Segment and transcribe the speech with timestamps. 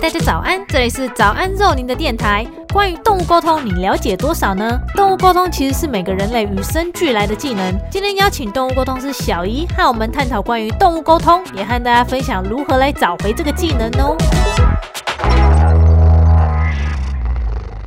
[0.00, 2.46] 大家早安，这里是早安肉您的电台。
[2.72, 4.78] 关于动物沟通，你了解多少呢？
[4.94, 7.76] 动物沟通其实是每个人类与生俱来的技能。
[7.90, 14.16] 今天邀请动物沟通师小姨和我们探讨关于动物沟通，也和大家分享如何来找回这个技能哦。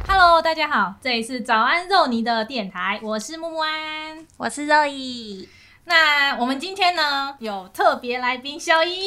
[0.06, 5.48] Hello，大家好，这里是早安肉泥的电台，我是木木安，我是肉姨。
[5.84, 9.02] 那我们今天呢有特别来宾小姨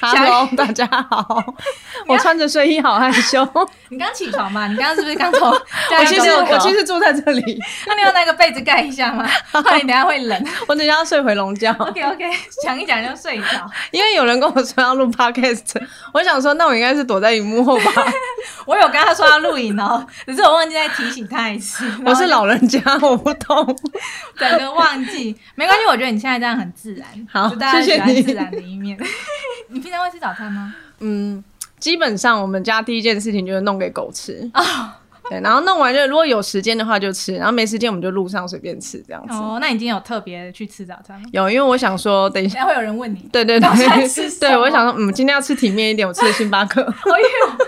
[0.00, 1.42] ，Hello， 大家好，
[2.06, 3.48] 我穿着睡衣好害羞。
[3.88, 4.66] 你刚起床吗？
[4.66, 5.48] 你刚刚是不是刚从？
[5.50, 7.58] 我其实我其实住在这里。
[7.86, 9.26] 那你要拿个被子盖一下吗？
[9.52, 10.46] 怕你等下会冷。
[10.66, 11.72] 我等下要睡回笼觉。
[11.78, 12.30] OK OK，
[12.62, 13.70] 讲一讲就睡着。
[13.92, 15.80] 因为有人跟我说要录 Podcast，
[16.12, 17.92] 我想说那我应该是躲在荧幕后吧。
[18.66, 21.90] 我有跟他说要录影哦，只是我忘记再提醒他一次。
[22.04, 23.74] 我是老人家，我不懂，
[24.36, 25.34] 整个忘记。
[25.54, 28.98] 没关系，我觉得你现在这样很自然，好，大家喜欢自然的一面。
[29.68, 30.74] 你平常会吃早餐吗？
[31.00, 31.42] 嗯，
[31.78, 35.00] 基本上我们家第一件事情就是弄给狗吃啊。
[35.30, 39.32] 对，然后弄完就如果有时间的话就吃，然后没时间我们就路上随便吃这样子。
[39.32, 41.26] 哦，那你今天有特别去吃早餐吗？
[41.32, 43.26] 有，因为我想说等一下会有人问你。
[43.32, 43.68] 对对对，
[44.38, 46.82] 对，我想说嗯，今天要吃体面一点，我吃的星巴克。
[46.82, 47.66] 哎呦，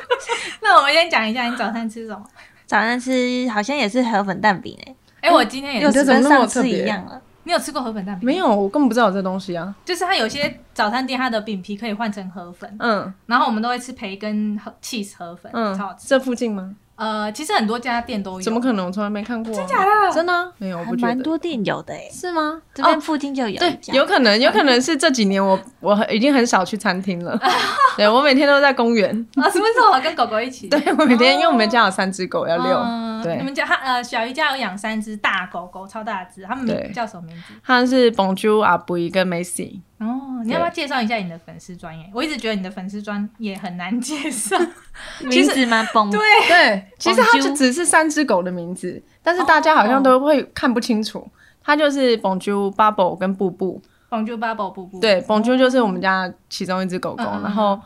[0.61, 2.23] 那我们先讲一下你早餐吃什么？
[2.67, 4.97] 早餐吃好像也是河粉蛋饼诶。
[5.23, 7.23] 哎，我今天也是跟上次一样了。
[7.47, 8.27] 你有吃过河粉蛋饼？
[8.27, 9.72] 没有，我根本不知道有这东西啊。
[9.84, 12.69] 就是它有些早餐店，它的饼皮可以换成河粉。
[12.80, 16.08] 嗯，然后我们都会吃培根和 cheese 河粉，嗯，超好吃。
[16.08, 16.74] 这附近吗？
[16.97, 18.41] 呃，其实很多家店都有。
[18.41, 18.86] 怎么可能？
[18.86, 19.55] 我从来没看过。
[19.55, 20.12] 真假的？
[20.12, 20.52] 真的？
[20.58, 22.08] 没有，我蛮多店有的诶。
[22.11, 22.61] 是吗？
[22.75, 23.58] 这边附近就有。
[23.58, 27.39] 对，有可能，有可能是这几年我我已经很少去餐厅了。
[27.97, 29.11] 对，我每天都在公园。
[29.36, 30.69] 啊，什么时候跟狗狗一起？
[30.69, 32.83] 对，我每天，因为我们家有三只狗要遛。
[33.22, 37.55] 对，你们家他呃，小姨家有养三只大狗狗，超大只，他们叫什么名字？
[37.64, 39.80] 他们是 Bonjour 阿布伊跟 Macy。
[39.98, 42.05] 哦，你要不要介绍一下你的粉丝专业？
[42.12, 44.56] 我一直觉得你的粉丝专也很难介绍，
[45.25, 45.86] 名字吗？
[46.11, 51.27] 对 对，其实它就只是三只狗的名字，但是大家好像都会看不清楚。
[51.64, 53.80] 它就是 Bonjour Bubble 跟布布
[54.11, 55.01] ，Bonjour Bubble 布布。
[55.01, 57.80] 对，Bonjour 就是我们家其中一只狗狗，然后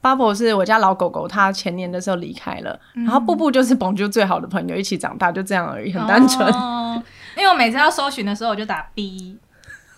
[0.00, 6.48] Bubble 是我家老狗狗，它前年的时候离开了，然后布布就是 Bonjour 最好的朋友，一起长大，就这样而已，很单纯。
[7.36, 9.36] 因为我每次要搜寻的时候，我就打 B。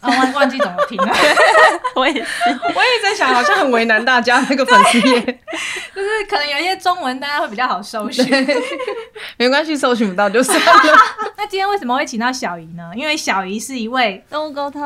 [0.02, 1.12] 忘忘记怎么拼了，
[1.96, 5.20] 我也是，我也在想，好像很为难大家那个粉丝页，
[5.94, 8.24] 就是可能有一些中文大家会比较好搜寻，
[9.36, 10.64] 没关系，搜寻不到就算了。
[11.36, 12.90] 那今天为什么会请到小姨呢？
[12.94, 14.80] 因为小姨是一位动物沟通，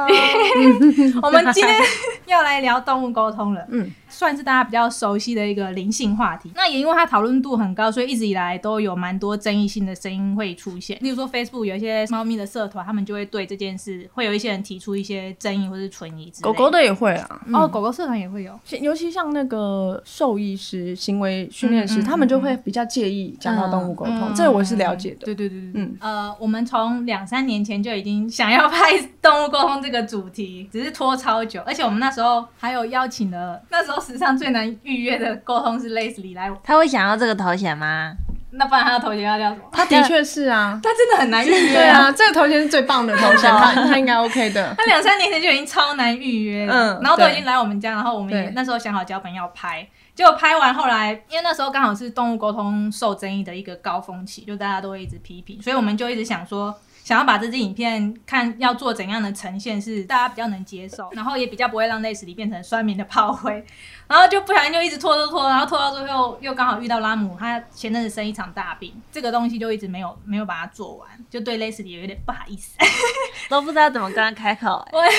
[1.22, 1.81] 我们今天
[2.27, 3.91] 要来聊动物沟通了，嗯。
[4.22, 6.53] 算是大家比较熟悉的一个灵性话题。
[6.55, 10.97] 那也因为它讨论度很高，所以一直以来都有蛮多争议性的声音会出现。
[11.00, 16.33] 例如说，Facebook 有一些猫咪的社团，他们就会对这件事会有一些人提出一些争议或是存疑。
[16.41, 24.33] 狗狗的也会啊，哦，狗狗社团也会有，尤其像那个兽医师、行为训练师，他们就会比较介意讲到动物沟通。
[24.37, 25.25] 这我是了解的。
[25.25, 34.12] 对对对对，嗯，呃，我们从两三年前就已经想要拍动物沟通这个主题，只是拖超久，而且我们那时候还有邀请了那时候。
[34.12, 38.12] 史上最难预约的沟通是 Leslie 来，他会想要这个头衔吗？
[38.55, 39.62] 那不然他的头衔要叫什么？
[39.73, 41.73] 他的确是啊，他真的很难预约。
[41.73, 44.75] 对啊，这个头衔是最棒的头衔，他 他应该 OK 的。
[44.77, 56.78] 他两三年前就已经超难预约了，然后都已经来我们家，然后我们也那时候想好脚本要拍，结果拍完后来，因为那时候刚好是动物沟通受争议的一个高峰期，就大家都会一直批评，所以我们就一直想说。
[57.05, 63.65] 想要把这支影片看要做怎样的呈现是大家比较能接受，然后也比较不会让类似里变成酸民的炮灰，
[64.12, 72.78] 然后就不小心就一直拖拖拖，然后拖到最后又刚好遇到拉姆，他前阵子生一场大病，这个东西就一直没有没有把它做完，就对内史里有点不好意思，
[73.51, 74.87] 都不知道怎么跟他开口。
[74.93, 75.11] 我对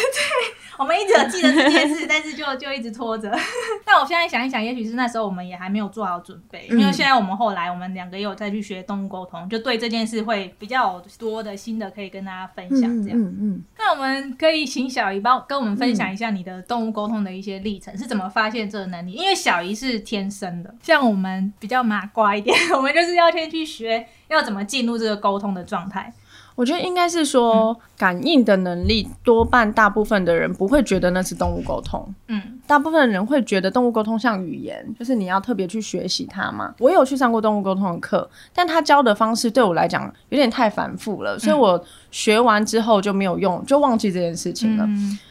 [0.79, 3.31] 我们一直有记得这件事， 但是就就一直拖着。
[3.85, 11.73] 但我现在想一想，也许是那时候我们也还没有做好准备，因为现在我们后来我们两个也有再去学动物沟通，就对这件事会比较多的新。
[11.73, 19.13] 的可以跟大家分享这样，嗯嗯，那我们可以请小姨帮跟我们分享一下你的动物沟通的一些历程，是怎么发现这个能力？
[19.13, 26.13] 因为小姨是天生的，像我们比较麻瓜一点， 我们就是要先去学要怎么进入这个沟通的状态。
[26.55, 32.13] 我觉得应该是说，感应的能力多半大部分的人不会觉得那是动物沟通。
[32.27, 36.75] 嗯，大部分人会觉得动物沟通像语言，就是你要特别去学习它嘛。
[36.77, 44.87] 我有去上过动物沟通的课，但他教的方式对我来讲有点太繁复了，所以我学完之后就没有用，就忘记这件事情了。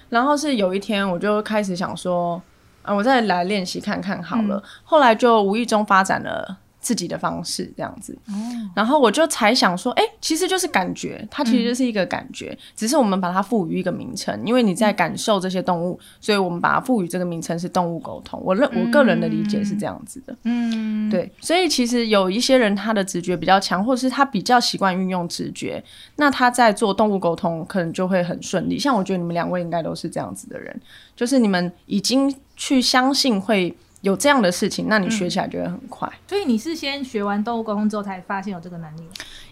[0.08, 2.43] 然后是有一天我就开始想说，
[2.82, 4.62] 啊，我再来练习看看好了。
[4.82, 6.58] 后来就无意中发展了。
[6.82, 8.12] 自己的方式这样子。
[8.26, 8.32] 哦，
[8.75, 18.43] 然后我就才想说，哎，其实就是感觉，它其实就是一个感觉，只是我们把它赋予一个名称，因为你在感受这些动物，所以我们把它赋予这个名称是动物沟通。
[18.44, 20.37] 我认我个人的理解是这样子的。
[20.43, 25.81] 嗯，对，所以其实有一些人他的直觉比较强，或者是他比较习惯运用直觉，
[26.17, 28.76] 那他在做动物沟通可能就会很顺利。
[28.76, 30.81] 像我觉得你们两位应该都是这样子的人，
[31.14, 33.74] 就是你们已经去相信会。
[34.02, 36.12] 有这样的事情，那你学起来就会很快。
[36.26, 39.02] 所以你是先学完动物沟通之后，才发现有这个能力。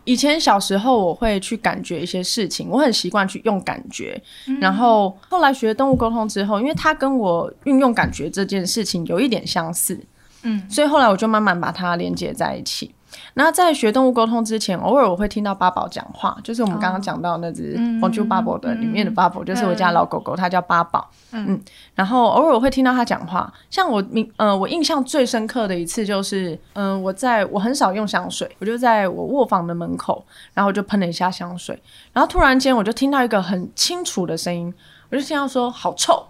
[0.03, 4.21] 以前小时候我会去感觉一些事情，我很习惯去用感觉。
[4.61, 9.97] 然后后来学动物沟通之后，因为它跟我运用感觉这件事情有一点相似，
[10.43, 12.93] 嗯，所以后来我就慢慢把它连接在一起。
[13.35, 21.11] 那在学动物沟通之前，偶尔我会听到八宝讲话，就是我们刚刚讲到那只黄金八宝的里面的八宝，就是我家老狗狗，它叫八宝。
[21.33, 21.61] 嗯，
[21.95, 30.25] 然后偶尔我会听到它讲话，像我明呃，我印象最深刻的一次就是，嗯，我在我很少用香水，我就在我卧房的门口，
[30.55, 31.81] 然后就喷了一下香水，
[32.13, 34.73] 然后突然间我就听到一个很清楚的声音，
[35.11, 36.27] 我就听到说好臭，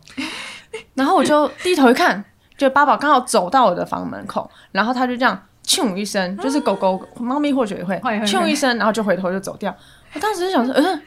[0.94, 2.24] 然后我就低头一看，
[2.56, 5.40] 就八宝刚好走到我的房门口，然后他就这样。
[5.70, 7.94] 咻一声，就是狗狗、猫咪或许也会
[8.26, 9.72] 咻一声，然后就回头就走掉。
[10.12, 11.02] 我当时就想说，嗯，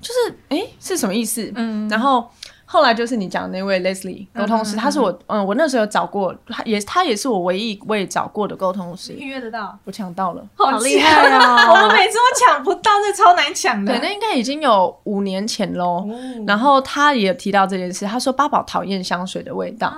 [0.00, 1.52] 就是哎，是什么意思？
[1.54, 2.26] 嗯，然后
[2.64, 9.12] 后来就是你讲那位 Leslie 沟通师，他是我，嗯，我那时候找过，他也他也是我唯一位找过的沟通师。
[9.12, 9.78] 预约得到？
[9.84, 11.68] 我抢到了，好厉害啊！
[11.70, 13.92] 我们每次都抢不到，这超难抢的。
[13.92, 16.08] 对，那应该已经有五年前喽。
[16.46, 19.94] 然后他也提到这件事，他说八宝讨厌香水的味道。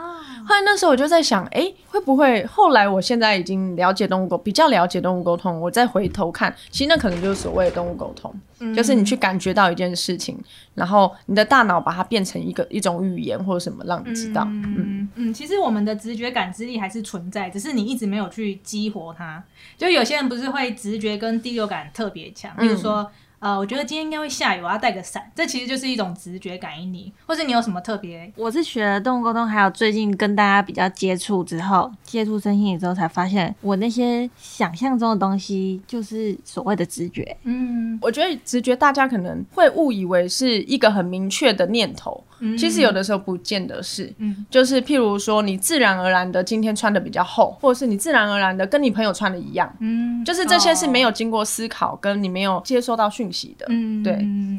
[0.48, 8.34] 后来那时候我就在想，哎，会不会后来我现在已经了解动物沟，比较了解动物沟通，我再回头看，其实那可能就是所谓的动物沟通，
[8.74, 10.42] 就是你去感觉到一件事情，
[10.74, 14.44] 然后你的大脑把它变成一个一种语言或者什么，让你知道。
[14.46, 19.44] 嗯嗯，其实我们的直觉感知力还是存在，只是你一直没有去激活它。
[19.76, 23.10] 就有些人不是会直觉跟第六感特别强，比如说。
[23.40, 25.30] 呃，我觉得今天应该会下雨，我要带个伞。
[25.34, 28.32] 这其实就是一种直觉感应你，或者你有什么特别？
[28.36, 37.36] 我是学了动物沟通，还有最近跟大家比较接触之后，接触身心灵之后，才发现我那些想象中的东西，就是所谓的直觉。
[37.44, 42.24] 嗯，我觉得直觉大家可能会误以为是一个很明确的念头。
[42.56, 54.14] 其实有的时候不见得是，嗯就是譬如说你自然而然的今天穿的比较厚，或者是你自然而然的跟你朋友穿的一样，嗯，就是这些是没有经过思考，跟你没有接收到讯息的，嗯，对，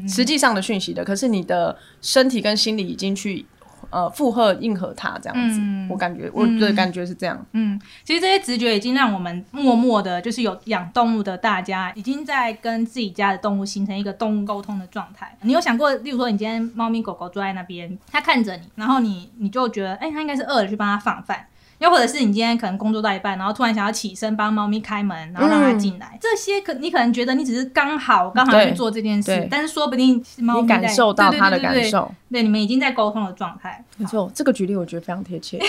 [0.08, 3.46] 实际上的讯息的，可是你的身体跟心理已经去。
[3.88, 5.60] 呃，附和应和他这样子，
[5.92, 7.44] 我感觉我的感觉是这样。
[7.54, 15.36] 嗯，其实这些直觉已经让我们默默的，就是有养动物的大家，已经在跟自己家的动物形成一个动物沟通的状态。
[15.42, 21.46] 你有想过，例如说你今天猫咪狗狗坐在那边，它看着你，然后你你就觉得，哎，它应该是饿了，去帮它放饭。
[21.80, 33.82] 又或者是你今天可能工作到一半，然后突然想要起身帮猫咪开门，然后让它进来，这些可你可能觉得你只是刚好刚好去做这件事，但是说不定猫咪感受到它的感受，对，你们已经在沟通的状态。
[33.96, 35.58] 没错，这个举例我觉得非常贴切。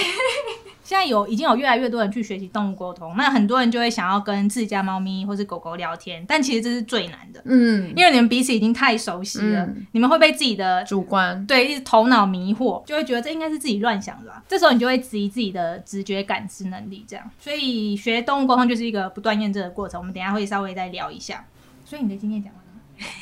[0.92, 11.48] 现在有已经有越来越多人去学习动物沟通，那很多人就会想要跟自己家猫咪或是狗狗聊天，但其实这是最难的，嗯，因为你们彼此已经太熟悉了，你们会被自己的主观。
[11.48, 21.46] 对一直头脑迷惑，就会觉得这应该是自己乱想的吧，这时候你就会质疑自己的直觉感知能力，这样，所以学动物沟通就是一个不断验证的过程，我们等下会稍微再聊一下，
[21.86, 22.52] 所以你的经验讲。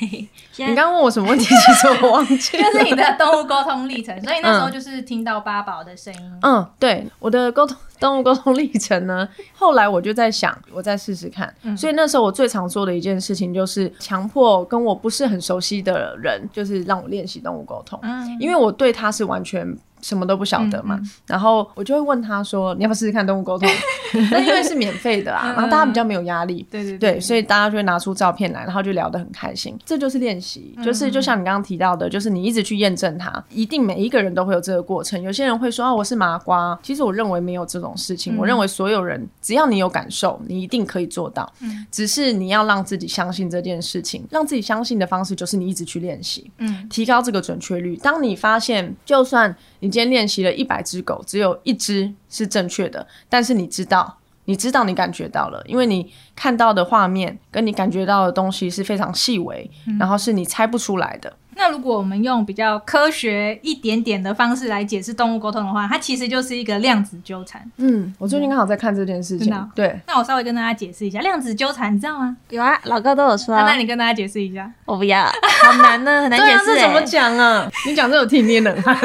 [0.00, 1.44] 你刚刚问我什么问题？
[1.46, 2.62] 其实我忘记了。
[2.72, 6.32] 就是你的动物沟通历程，所以那时候就是听到八宝的声音。
[6.42, 11.52] 嗯，对，我的沟通动物沟通历程呢，后来我就在想，我再试试看。
[11.76, 17.98] 所以那时候我最常做的一件事情，就是强迫跟我不是很熟悉的人，就是让我练习动物沟通。
[18.02, 19.76] 嗯，因为我对他是完全。
[20.02, 23.68] 什么都不晓得嘛，然后我就会问他说：“你要不要试试看动物沟通？”
[24.30, 29.78] 那因为是免费的啊，然后大家比较没有压力，对对对，所以大家就会拿出照片来，然后就聊得很开心。
[29.84, 35.20] 这就是练习，就是就像你刚刚提到的，就是你一直去验证它，一定每一个人都会有这个过程。
[35.22, 38.36] 有些人会说：“啊，我是麻瓜。”其实我认为没有这种事情。
[38.36, 41.50] 我认为所有人只要你有感受，你一定可以做到。
[41.60, 47.96] 嗯，只是你要让自己相信这件事情，让自己相信的方式就是你一直去练习，嗯，提高这个准确率。
[47.96, 53.06] 当你发现，就算你今天练习了一百只狗，只有一只是正确的。
[53.28, 61.32] 但是你知道，你知道，你感觉到了，因为你看到的画面跟你感觉到的东西是非常细微，然后是你猜不出来的。
[61.56, 67.62] 那如果我们用比较科学一点点的方式来解释动物沟通的话，它其实就是一个量子纠缠。
[67.76, 69.70] 嗯，我最近刚好在看这件事情。
[69.74, 72.36] 对，那我稍微跟大家解释一下量子纠缠，你知道吗？
[72.48, 73.54] 有啊，老高都有说。
[73.56, 74.70] 那你跟大家解释一下。
[74.84, 76.66] 我不要，好难呢，很难 解释。
[76.66, 77.70] 这怎么讲啊？
[77.86, 78.96] 你讲这有听捏冷汗。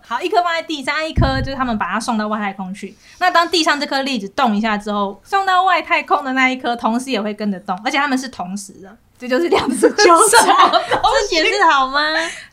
[0.00, 2.94] 好，一颗放在地上，一颗就是他们把它送到外太空去。
[3.20, 8.96] 那当地上这颗粒子动一下之后，送到外太空的那一颗同时也会跟着动，而且他们是同时的。
[9.18, 12.00] 这就是量子纠缠， 这解释好吗？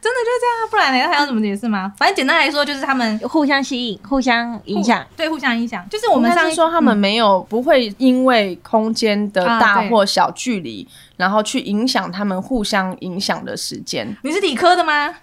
[0.02, 1.08] 真的就这样，不然呢？
[1.08, 1.94] 还要怎么解释吗？
[1.98, 5.88] 反正简单来说，就是他们互相吸引、互相影响，对，互相影响。
[5.90, 14.16] 就是我们上次说他们没有不会因为空间的大或小距离，然后去影响他们互相影响的时间。
[14.24, 15.14] 你是理科的吗？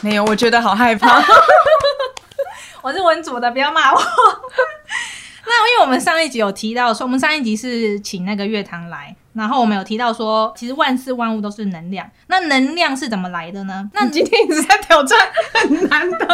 [0.00, 1.20] 没有，我觉得好害怕。
[2.80, 4.00] 我是文组的，不要骂我。
[5.48, 9.16] 那因为我们上一集有提到说，我们上一集是请那个乐堂来。
[9.34, 12.04] 然后我们有提到说，其实万事万物都是能量。
[12.26, 13.88] 那能量是怎么来的呢？
[13.94, 15.16] 那今天一直在挑战
[15.54, 16.26] 很难的，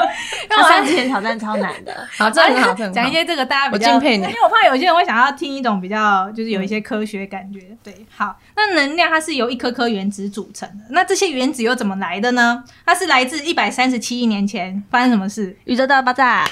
[0.50, 2.08] 因为我之前挑战超难的。
[2.16, 7.76] 好，这 很好，讲一些这个大家比较敬佩你，因为我怕有些人会想要听一种比较，就是有一些科学感觉。
[7.82, 10.84] 对，好，那能量它是由一颗颗原子组成的。
[10.88, 12.64] 那这些原子又怎么来的呢？
[12.86, 15.54] 它是来自一百三十七亿年前发生什么事？
[15.64, 16.46] 宇宙大爆炸。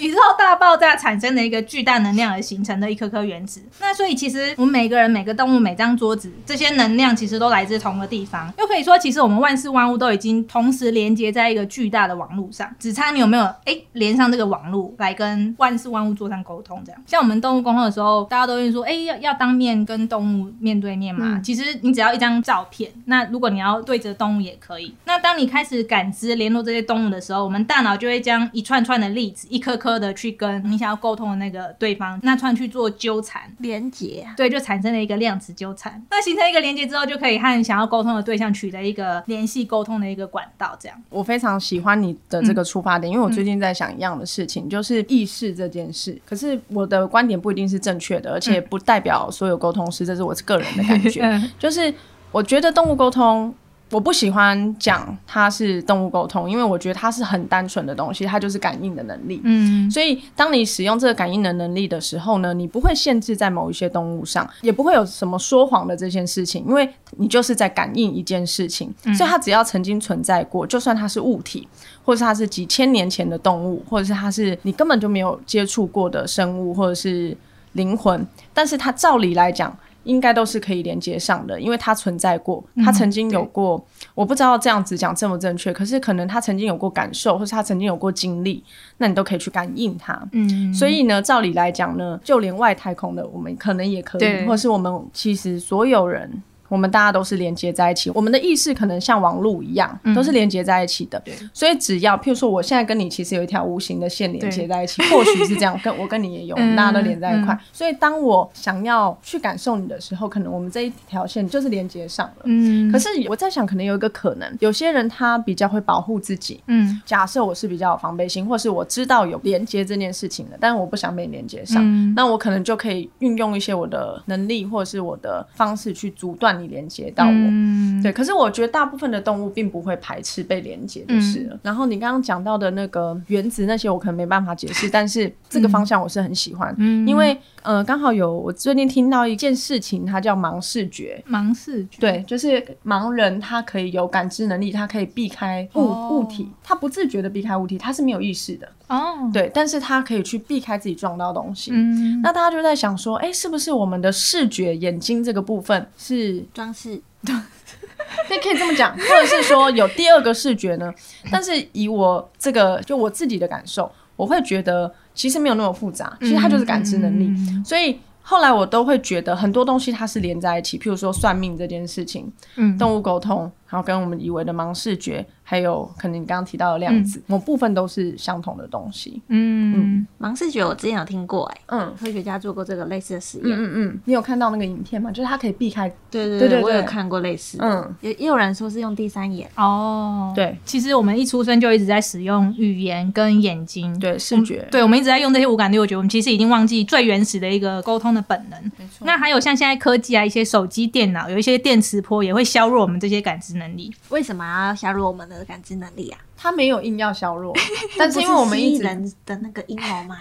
[0.00, 3.62] 宇宙大爆炸产生的一个巨大能量而形成的一颗颗原子。
[3.80, 8.52] 那所以其实我们每个人、每个动物、每张桌子，这些能量其实都来自同一个地方。
[8.58, 16.80] 又可以说，其实我们万事万物都已经同时连接在一个巨大的网络上，只差你有没有哎连上这个网络来跟万事万物做上沟通。
[16.84, 21.40] 这样，像我们动物沟通的时候，大家都会说，哎，要要当面跟动物面对面嘛。
[21.42, 24.94] 其实你只要一张照片，那如果你要对着动物也可以。
[25.04, 29.87] 那当你开始感知联络这些动物的时候，我们大脑就会将一串串的粒子，一颗颗。
[29.96, 36.04] 的去跟你想要沟通的那个对方那串去做纠缠连接，对，就产生了一个量子纠缠。
[36.10, 40.76] 那形成一个连接之后，就可以和想要沟通的对象取得一个联系沟通的一个管道。
[40.80, 46.20] 这样，我非常喜欢你的这个出发点，因为我最近在想一样的事情，就是意识这件事。
[46.26, 51.40] 可是我的观点不一定是正确的，而且不代表所有沟通师，这是我个人的感觉。
[51.58, 51.94] 就是
[52.32, 53.54] 我觉得动物沟通。
[53.90, 59.40] 我不喜欢讲它是动物沟通，因为我觉得它是很单纯的东西，它就是感应的能力。
[59.44, 68.92] 嗯，所以当你使用这个感应的能力的时候呢，你不会限制在某一些动物上，也不会有什么说谎的这件事情，因为你就是在感应一件事情。
[69.16, 71.66] 所以它只要曾经存在过，就算它是物体，
[72.04, 77.36] 或者是它是几千年前的动物，或者是它是你根本就没有接触过的生物，或者是
[77.72, 79.74] 灵魂，但是它照理来讲。
[80.08, 83.84] 应该都是可以连接上的，因为它存在过，它曾经有过，
[84.14, 88.64] 我不知道这样子讲正不正确，可是可能它曾经有过感受，或是它曾经有过经历，
[88.96, 90.18] 那你都可以去感应它。
[90.32, 96.42] 嗯，所以呢，照理来讲呢，就连外太空的我们可能也可以，或是我们其实所有人。
[96.68, 101.22] 我们大家都是连接在一起，我们的意识可能像网路一样，都是连接在一起的。
[101.52, 107.58] 所以只要，譬如说，我现在跟你其实有一条无形的线连接在一起， 或许是这样，跟我跟你也有，大家都连在一块。
[107.72, 112.42] 所以当我想要去感受你的时候，可能我们这一条线就是连接上了。
[112.44, 112.92] 嗯。
[112.92, 116.60] 可是我在想，可能有一个可能，有些人他比较会保护自己。
[116.66, 117.00] 嗯。
[117.06, 126.57] 假设我是比较有防备心，或是我知道有连接这件事情的，但是我不想被连接上，那我可能就可以运用一些我的能力，或者是我的方式去阻断。
[126.58, 131.58] 你连接到我，嗯对，可是我觉得大部分的动物并不会排斥被连接，就是了。
[131.62, 141.22] 然后你刚刚讲到的那个原子那些，我可能没办法解释， 但是这个方向我是很喜欢，嗯因为呃，刚好有我最近听到一件事情，它叫盲视觉。
[141.28, 149.28] 盲视觉，对，就是盲人他可以有感知能力，他可以避开物物体，他不自觉的避开物体，他是没有意识的哦。
[149.32, 151.70] 对，但是他可以去避开自己撞到东西。
[151.74, 156.42] 嗯，那大家就在想说，哎，是不是我们的视觉眼睛这个部分是？
[156.52, 160.92] 装饰， 那可以这么讲，或者是说有第二个视觉呢？
[161.30, 167.30] 但是以我这个就我自己的感受，我会觉得其实没有那么复杂，其实它就是感知能力。
[167.64, 173.50] 所以后来我都会觉得很多东西它是连在一起，譬如说算命这件事情，嗯，动物沟通。
[173.70, 179.22] 然后跟我们以为的盲视觉，还有可能你刚刚提到的量子，某部分都是相同的东西。
[179.28, 183.56] 嗯，盲视觉我之前有听过，哎，嗯，科学家做过这个类似的实验。
[183.58, 185.10] 嗯嗯，你有看到那个影片吗？
[185.10, 185.90] 就是它可以避开。
[186.10, 187.56] 对对对，我有看过类似。
[187.62, 189.48] 嗯，也也有人说是用第三眼。
[189.56, 198.62] 哦，对，其实我们一出生就一直在使用语言跟眼睛，对视觉，对，我们一直在用这些五感六觉，我们其实已经忘记最原始的一个沟通的本能。
[198.76, 199.06] 没错。
[199.06, 203.90] 那还有像现在科技啊，一些手机、电脑，有一些电磁波也会削弱我们这些感知能力。
[204.10, 204.58] 为什么？
[204.58, 206.18] 要削弱我们的感知能力啊？
[206.36, 207.54] 他没有硬要削弱，
[207.98, 210.16] 但是因为我们一直人的那个阴谋嘛。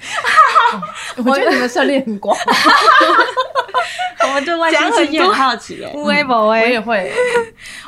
[1.16, 2.36] 我觉得你们涉猎很广，
[4.22, 5.92] 我们对外星世界很好奇哎。
[5.94, 7.12] 微博我也会，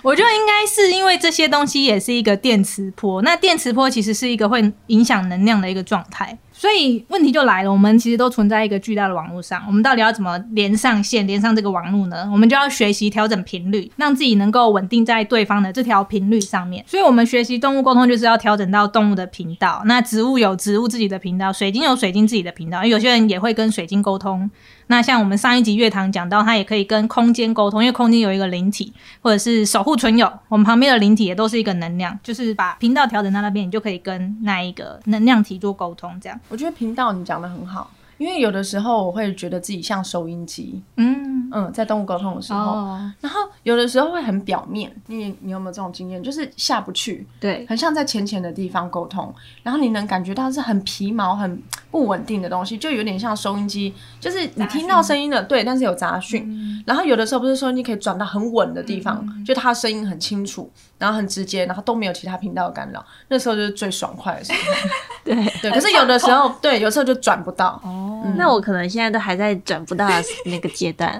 [0.03, 3.23] 我觉得应该是因为这些东西也是一个电磁波。
[3.23, 6.37] 那电磁波其实是一个会影响能量的一个状态。
[6.61, 12.29] 所以问题就来了，我们其实都存在一个巨大的网络上，我们到底要怎么连上线，连上这个网络呢？
[12.31, 16.85] 我们就要学习调整频率，让自己能够稳定在对方的这条频率上面。
[16.87, 19.81] 所以，我们学习动物沟通就是要调整到动物的频道。
[19.87, 22.85] 那植物有植物自己的频道，水晶有水晶自己的频道。
[22.85, 24.51] 有些人也会跟水晶沟通。
[24.91, 28.93] 那像我们上一集月堂讲到，它也可以跟空间沟通，因为空间有一个灵体，
[29.23, 36.13] 或者是守护存有，我们旁边的灵体也都是一个能量，就是把频道调整到那边，你就可以跟那一个能量体做沟通。
[36.21, 37.89] 这样，我觉得频道你讲的很好。
[38.21, 46.23] 因为有的时候我会觉得自己像收音机，嗯嗯，在动物沟通的时候，然后有的时候会很表面，你你有没有这种经验？
[46.23, 51.61] 就是下不去，对，很像在浅浅的地方沟通，然后你能感觉到是很皮毛、很
[51.91, 56.85] 不稳定的东西，就有点像收音机，就是你听到声音的，对，但是有杂讯。
[56.87, 64.59] 然后有的时候不是说你可以转到很稳的地方，就它声音很清楚，然后很直接，然后都没有其他频道的干扰，那时候就是最爽快的时候。
[65.25, 67.81] 对对，可是有的时候，对，有时候就转不到。
[67.83, 68.23] 哦。
[68.37, 70.07] 那我可能现在都还在转不到
[70.45, 71.19] 那个阶段。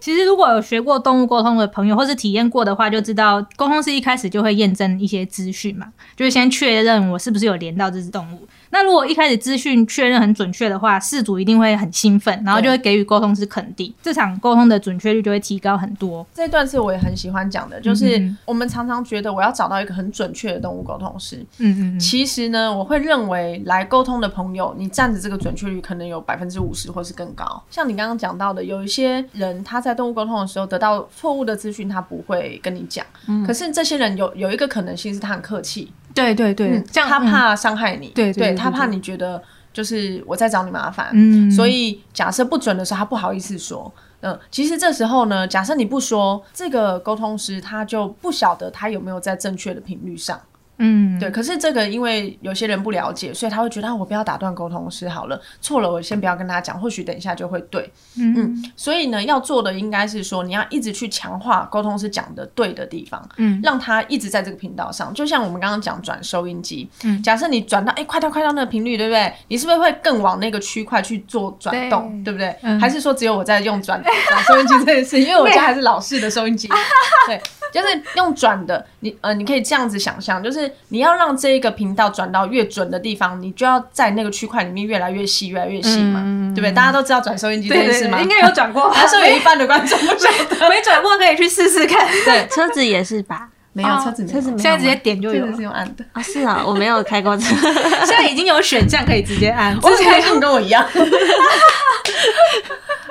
[0.00, 8.48] 其实如果有学过动物沟通的朋友，或是体验过的话，就知道沟通是一开始就会验证一些资讯嘛，就是先确认我是不是有连到这只动物。
[8.70, 16.26] 那如果一开始资讯确认很准确的话，事主一定会很兴奋，然后就会给予沟通师肯定，这场沟通的准确率就会提高很多。
[16.32, 27.62] 这段是我也很喜欢讲的，就是我们常常觉得我要找到一个很准确的动物沟通师，嗯嗯，其实呢，我会认为来沟通的朋友，你占着这个准确率可能有百分之五十或是更高。
[27.70, 33.04] 像你刚刚讲到的，有一些人他在动物沟通的时候得到错误的资讯，他不会跟你讲，
[33.46, 35.92] 可是这些人有有一个可能性是他很客气。
[36.14, 50.40] 对对对，这样他怕伤害你，对对，他怕你觉得就是我在找你麻烦，嗯，所以假设不准的时候，他不好意思说，嗯，其实这时候呢，假设你不说，这个沟通师他就不晓得他有没有在正确的频率上。
[50.82, 57.92] 嗯，对，可是这个因为有些人不了解，所以他会觉得我不要打断沟通师好了，错了我先不要跟他讲，或许等一下就会对。
[58.18, 65.12] 嗯，所以呢，要做的应该是说，你要一直去强化沟通师讲的对的地方，嗯，让他一直在这个频道上。
[65.12, 69.30] 就像我们刚刚讲转收音机，嗯，假设你转到哎快到快到那个频率，对不对？
[69.48, 72.56] 你是不是会更往那个区块去做转动，对不对？
[72.80, 75.20] 还是说只有我在用转转收音机这件事？
[75.20, 76.66] 因为我家还是老式的收音机，
[77.28, 77.40] 对，
[77.72, 80.70] 就是用转的，你呃，你可以这样子想象，就是。
[80.92, 86.20] 你要让这一个频道转到越准的地方，你就要在那个区块里面越来越细，越来越细嘛，
[86.52, 86.72] 对不对？
[86.72, 88.20] 大家都知道转收音机这件事吗？
[88.20, 92.08] 应该有转过，还是有一半的观众不晓得，没转过可以去试试看。
[92.24, 93.48] 对， 车子也是吧？
[93.72, 96.20] 没有车子，车子现在直接点就有，是用按的啊？
[96.20, 97.54] 是啊，我没有开过车，
[98.04, 99.78] 现在已经有选项可以直接按。
[99.82, 100.84] 我开心跟我一样。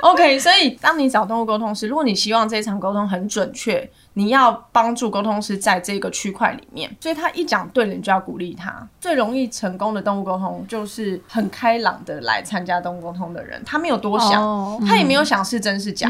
[0.02, 3.90] OK，所以当你找动物沟通时，如果你希望这场沟通很准确。
[4.20, 8.86] 你要帮助沟通师在这个区块里面，所以他一讲对了，你就要鼓励他。
[9.00, 16.10] 最容易成功的动物沟通，就是很开朗的来参加动物沟通的人，他没有多想，他也没有想是真是假，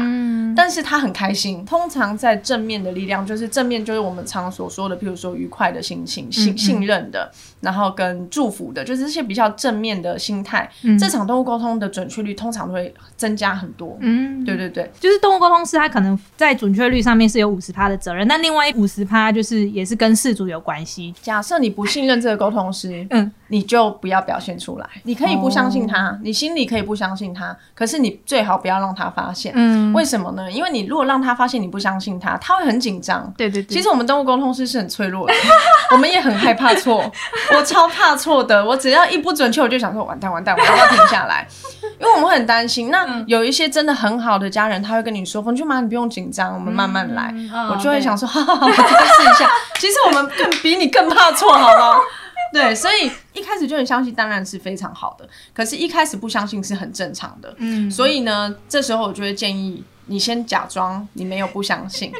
[0.56, 1.64] 但是他很开心。
[1.64, 10.68] 通常在正面的力量，就是正面就是我们常所说的，譬如说愉快的心情、信信任的，然后跟祝福的，就是这些比较正面的心态。
[10.98, 13.96] 这场动物沟通的准确率通常都会增加很多。
[14.00, 17.90] 嗯，对对对，就是动物沟通师他可能在准确率上面是有五十趴。
[17.90, 21.14] 的责任，那另外五十趴就是也是跟事主有关系。
[21.20, 24.86] 假设你不信任这个沟通师，嗯，你就不要表现出来。
[25.04, 29.52] 你可以不相信他，你心里可以不相信他，可是你最好不要让他发现。
[29.54, 30.50] 嗯，为什么呢？
[30.50, 33.32] 因为你如果让他发现你不相信他，他会很紧张。
[33.36, 33.76] 对对对。
[33.76, 35.34] 其实我们动物沟通师是很脆弱的，
[35.92, 37.10] 我们也很害怕错。
[37.54, 41.46] 我超怕错的，我只要一不准确，我就想说完蛋完蛋，我要停下来，
[42.00, 42.90] 因为我们很担心。
[42.90, 47.34] 那有一些真的很好的家人，他会跟你说：“冯俊妈，你不用紧张，我们慢慢来。”
[47.68, 47.79] 我。
[47.82, 49.50] 就会想说，哈哈哈，我再试一下。
[49.78, 51.98] 其实我们更比你更怕错，好吗？
[52.52, 55.28] 对，所以一开始就很相信，当然是非常好的。
[55.54, 57.54] 可是，一开始不相信是很正常的。
[57.58, 62.12] 嗯，所以呢，这时候我就会建议你先假装你没有不相信。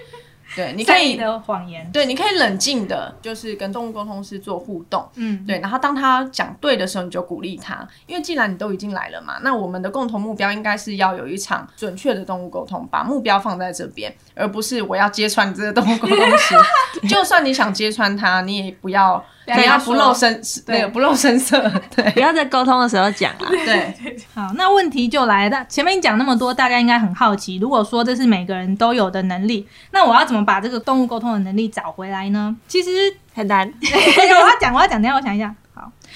[0.57, 1.91] 对，你可以的谎言。
[1.93, 5.09] 对，你可以冷静的，就是跟动物沟通师做互动。
[5.15, 5.59] 嗯，对。
[5.61, 16.55] 然后当他讲对的时候，你就鼓励他，因为既然你都已经来了嘛，那我们的共同目标应该是要有一场准确的动物沟通，把目标放在这边，而不是我要揭穿你这个动物沟通师。
[17.09, 19.25] 就算你想揭穿他，你也不要。
[19.47, 21.61] 你要不露声，对，不露声色，
[21.95, 23.49] 对，不要在沟通的时候讲啊。
[23.51, 25.65] 对，好，那问题就来了。
[25.69, 32.55] 前面讲那么多，大家应该很好奇，如果说这是每个人都有的能力，那我要怎么把这个动物沟通的能力找回来呢？
[32.69, 32.91] 其实
[33.35, 33.67] 很难。
[33.83, 35.53] 我要讲，我要讲，等下我想一下。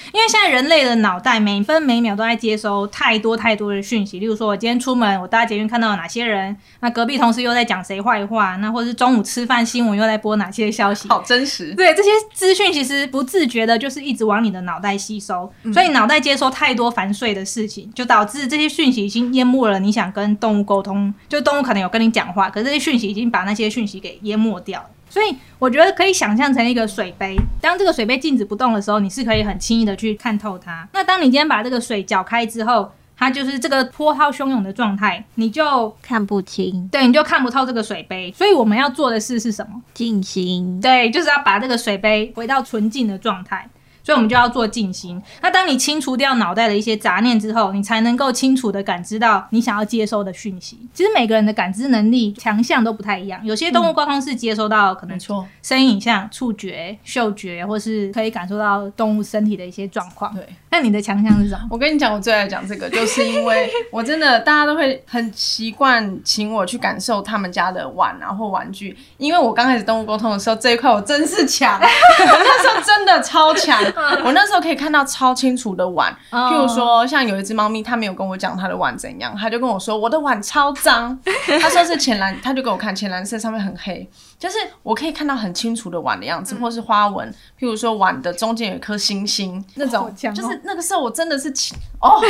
[0.05, 4.19] 好，因为现在人类的脑袋每分每秒都在接收太多太多的讯息。
[4.19, 11.75] 例如说，我今天出门，我搭捷运看到了哪些人，那隔壁同事又在讲谁坏话，那或者是中午吃饭新闻又在播哪些消息，好真实。
[11.75, 21.13] 对，这些资讯其实不自觉的，就是一直往你的脑袋吸收，所以脑袋接收太多繁碎的事情，就导致这些讯息已经淹没了你想跟动物沟通。
[21.29, 24.87] 就动物可能有跟你讲话，可是这些讯息已经把那些讯息给淹没掉了。
[25.15, 30.89] 所以我觉得可以想象成一个水杯，当这个水杯静止不动的时候，你是可以很轻易的去看透它。
[30.93, 38.35] 那当你今天把这个水搅开之后，它就是这个波涛汹涌的状态，你就看不清，对，你就看不透这个水杯。
[38.37, 39.81] 所以我们要做的事是什么？
[39.95, 43.71] 静心，对，就是要把这个水杯回到纯净的状态。
[44.05, 45.21] 所以我们就要做静心。
[45.41, 50.79] 那当你清除掉脑袋的一些杂念之后，你才能够清楚的感知到你想要接收的讯息。
[50.93, 60.35] 其实每个人的感知能力强项都不太一样，有些动物沟通是接收到可能错声音、影像、触觉、嗅觉，或是可以感受到动物身体的一些状况。
[60.35, 61.67] 对，那你的强项是什么？
[61.71, 73.83] 我跟你讲，我最爱讲这个，就是因为 我真的大家都会很习惯请我去感受他们家的碗啊或玩具，因为我刚开始动物沟通的时候，这一块我真是强， 那时候真的超强。
[74.25, 81.19] 我那时候可以看到超清楚的碗，譬如说像有一只猫咪，它没有跟我讲它的碗怎样，它就跟我说我的碗超脏，
[81.61, 91.53] 它说是浅蓝，它就给我看浅蓝色上面很黑，就是我可以看到很清楚的碗的样子，或是花纹，譬如说碗的中间有一颗星星那种，就是那个时候我真的是
[92.01, 92.21] 哦，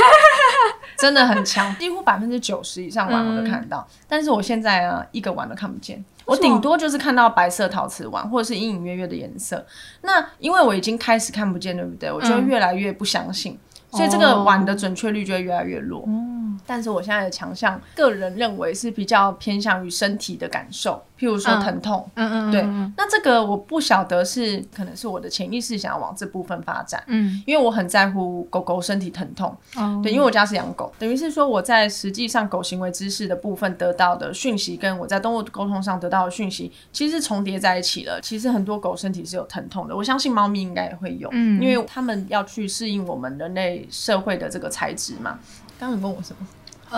[0.98, 6.04] 真的很强，几乎百分之九十以上碗我都看得到，但是我现在啊一个碗都看不见。
[6.26, 9.64] 我顶多就是看到白色陶瓷碗，或者是隐隐约约的颜色。
[10.02, 12.10] 那因为我已经开始看不见，对不对？
[12.10, 13.58] 我就越来越不相信，
[13.90, 16.04] 所以这个碗的准确率就会越来越弱。
[16.06, 21.02] 嗯，但是我现在的强项，个人认为是比较偏向于身体的感受。
[21.24, 22.62] 譬如说疼痛，嗯嗯，对，
[22.98, 38.20] 那这个我不晓得是可能是我的潜意识想要往这部分发展，嗯，因为我很在乎狗狗身体疼痛，哦，对，因为我家是养狗，等于是说我在实际上狗行为知识的部分得到的讯息，跟我在动物沟通上得到的讯息，其实是重叠在一起了。
[38.20, 45.38] 其实很多狗身体是有疼痛的，我相信猫咪应该也会有，嗯，因为他们要去适应我们人类社会的这个材质嘛。
[45.78, 46.46] 刚刚你问我什么？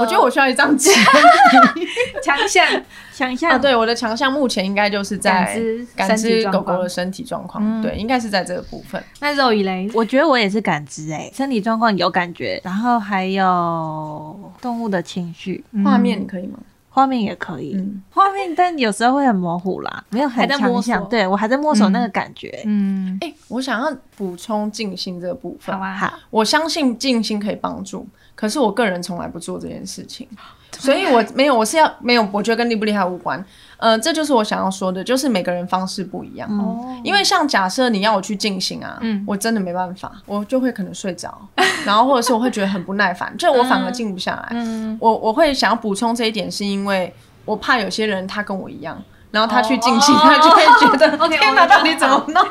[0.00, 0.90] 我觉得我需要一张纸。
[2.22, 2.66] 强项，
[3.14, 3.61] 强项。
[3.61, 5.61] 对，我的强项目前应该就是在
[5.94, 7.82] 感知狗狗的身体状况。
[7.82, 9.02] 对，应该是在这个部分。
[9.20, 16.59] 那肉以雷，我觉得我也是感知哎，身体状况有感觉，然后还有动物的情绪，画面可以吗？
[16.96, 17.76] 画面也可以，
[18.09, 21.06] 画面，但有时候会很模糊啦，没有很强想。
[21.11, 22.62] 对我还在摸索那个感觉。
[22.64, 25.76] 嗯，哎，我想要补充静心这个部分。
[25.76, 28.09] 好啊，好，我相信静心可以帮助。
[28.35, 30.26] 可是我个人从来不做这件事情，
[30.78, 33.44] 所以我没有，我是要没有，我觉得跟厉不厉害无关。
[33.78, 36.48] 呃，这就是我想要说的，就是每个人方式不一样。
[36.58, 41.36] 哦，因为像假设你要我去进行啊，嗯，我真的没办法，我就会可能睡着，
[41.84, 44.48] 然后或者是我会觉得很不耐烦，就我反而静不下来。
[44.52, 47.12] 嗯，我我会想要补充这一点，是因为
[47.44, 49.02] 我怕有些人他跟我一样。
[49.32, 52.42] 然后他去进行，他就会觉得 天哪， 到底怎么弄？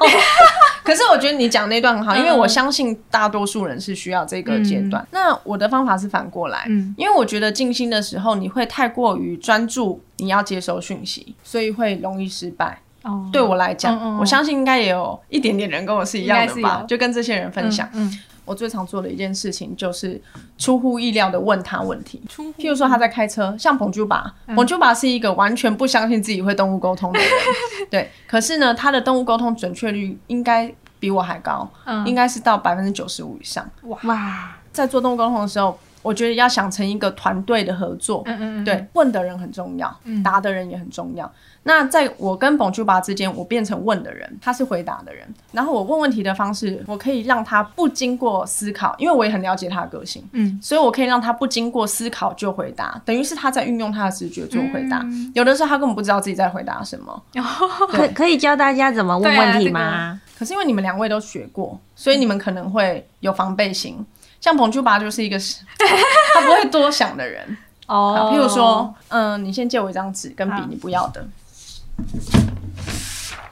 [0.85, 5.05] 可是我觉得你讲那段很好，因为我相信大多数人是需要这个阶段。
[5.11, 12.79] 那我的方法是反过来，因为我觉得静心的时候你会太过于专注，你要接收讯息，所以会容易失败。
[13.01, 17.89] 哦，对我来讲，我相信应该也有一点点人跟我是一样的吧，就跟这些人分享。
[17.93, 18.19] 嗯。
[18.45, 20.21] 我最常做的一件事情就是
[20.57, 22.21] 出乎意料的问他问题，
[22.57, 27.29] 譬如说他在开车，像彭珠巴，彭珠巴是一个完全不相信自己会动物沟通的人，
[27.91, 31.69] 对，可是呢，他的动物沟通准确率应该比我还高，
[32.05, 33.69] 应该是到百分之九十五以上。
[33.81, 35.77] 哇，在做动物沟通的时候。
[36.05, 41.29] 我觉得要想成一个团队的合作，嗯嗯嗯，对，问的人很重要，嗯答的人也很重要。
[41.63, 45.27] 那在我跟彭珠巴之间，我变成问的人，他是回答的人。
[45.51, 55.03] 然后我问问题的方式，我可以让他不经过思考，因为我也很了解他的个性，嗯，所以我可以让他不经过思考就回答，等于是他在运用他的直觉做回答。
[55.33, 57.23] 有的时候他根本不知道自己在回答什么。
[57.89, 60.21] 可可以教大家怎么问问题吗？
[60.37, 64.05] 可是因为你们两位都学过，所以你们可能会有防备心。
[64.41, 65.37] 像彭珠巴就是一个，
[66.33, 68.31] 他不会多想的人 哦。
[68.33, 71.25] 譬如说，嗯，你先借我一张纸跟笔，你不要的。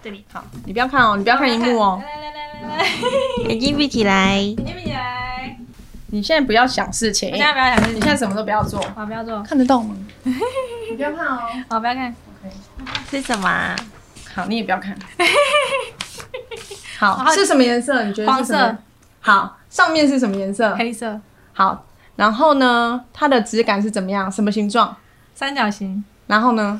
[0.04, 2.02] 这里好，你不要看哦，你不要看荧幕哦。
[2.04, 2.86] 来来来来来，
[3.50, 5.58] 眼睛闭起来，眼睛闭起来。
[6.08, 9.96] 你现在不要想事情，现在不要想事情，你现在什么都不要做，好，不要做，看得到吗？
[10.24, 12.13] 你不要看哦，好，不要看。
[12.43, 12.54] OK，
[13.10, 13.76] 是什么？
[14.36, 14.96] 好，你也不要看。
[17.00, 18.04] 好，是什么颜色？
[18.04, 18.32] 你觉得？
[18.32, 18.78] 黄色。
[19.23, 19.57] 好。
[19.73, 20.75] 上面是什么颜色？
[20.75, 21.19] 黑色。
[21.51, 21.83] 好，
[22.15, 23.03] 然后呢？
[23.12, 24.31] 它的质感是怎么样？
[24.31, 24.95] 什么形状？
[25.33, 26.05] 三角形。
[26.27, 26.79] 然后呢？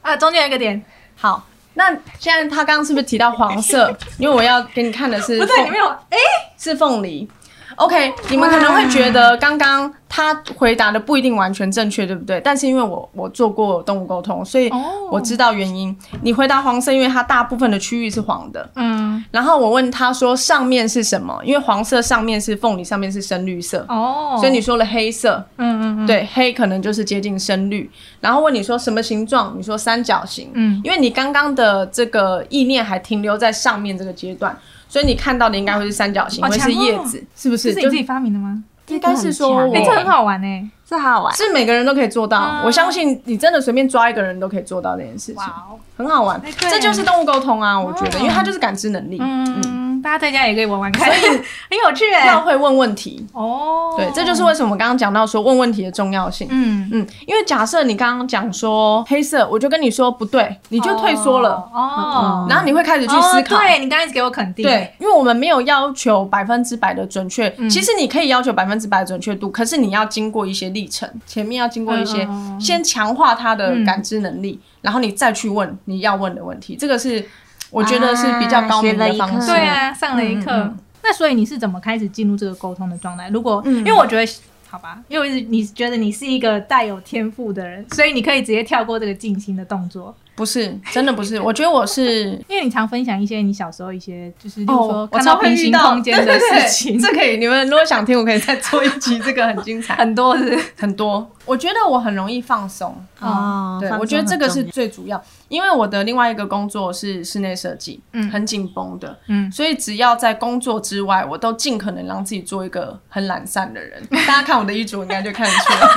[0.00, 0.82] 啊，中间有一个点。
[1.16, 3.94] 好，那现在他刚刚是不是提到黄色？
[4.16, 6.16] 因为我要给你看的是，不对，你没有，哎，
[6.56, 7.28] 是凤梨。
[7.76, 12.40] OK，你们可能会觉得刚刚他回答的不一定完全正确，对不对？
[12.40, 14.70] 但是因为我我做过动物沟通，所以
[15.10, 15.96] 我知道原因。
[16.22, 18.68] 你回答黄色，因为它大部分的区域是黄的。
[18.76, 19.22] 嗯。
[19.30, 21.38] 然后我问他说上面是什么？
[21.44, 23.84] 因为黄色上面是凤梨，上面是深绿色。
[23.88, 24.36] 哦。
[24.38, 25.44] 所以你说了黑色。
[25.56, 26.06] 嗯嗯嗯。
[26.06, 27.90] 对，黑可能就是接近深绿。
[28.20, 29.54] 然后问你说什么形状？
[29.56, 30.50] 你说三角形。
[30.54, 30.80] 嗯。
[30.84, 34.56] 因为你刚刚的这个意念还停留在上面这个阶段。
[34.94, 37.72] 所以你看到的应该会是三角形，会是叶子，是不是？
[37.72, 38.62] 是你自己发明的吗？
[38.86, 40.64] 应该是说，哎，这很好玩哎。
[40.86, 42.62] 这好玩，是每个人都可以做到。
[42.64, 45.34] 我相信你真的随便抓一个人都可以做到这件事情。
[45.34, 47.76] 哇哦，很好玩，这就是动物沟通啊！
[47.80, 49.18] 我觉得，因为它就是感知能力。
[49.20, 51.30] 嗯，大家在家也可以玩玩看，所以
[51.70, 52.26] 很有趣哎。
[52.26, 56.46] 要会问问题哦，对，这就是为什么我刚刚讲到说问问题的重要性。
[56.50, 62.46] 嗯嗯，因为假设你刚刚讲说黑色，我就跟你说不对，你就退缩了哦。
[62.48, 63.56] 然后你会开始去思考。
[63.56, 64.62] 对你刚开始给我肯定。
[64.62, 71.54] 对，因为我们没有要求百分之百的准确，其实你可以要求百分之百的准确度，可是你要经过一些历程，前面。
[71.54, 72.28] 要经过一些，
[72.58, 76.74] 先强化他的感知能力，然后你再去问你要问的问题。
[76.74, 77.24] 这个是
[77.70, 79.48] 我觉得是比较高明的方式。
[79.48, 80.74] 对啊，上了一课。
[81.02, 83.28] 那所以你是怎么开始进入这个沟通的状态？
[83.28, 84.32] 如果因为我觉得，
[84.70, 90.14] 好吧，因为你觉得你是一个带有天赋的人，所以你可以直接跳过这个静心的动作。
[90.36, 91.40] 不是，真的不是。
[91.42, 96.98] 我觉得我是，因为你常分享一些你小时候一些，就是说看到平行空间的事情。
[96.98, 101.30] 这可以，你们如果想听，我可以再做一集，这个很精彩， 很多是很多。
[101.46, 114.02] 我觉得我很容易放松哦，对，我觉得这个是最主要，因为我的另外一个工作是室内设计，嗯，很紧绷的，嗯，所以只要在工作之外，我都尽可能让自己做一个很懒散的人。
[114.26, 115.88] 大家看我的衣着，应该就看得出来，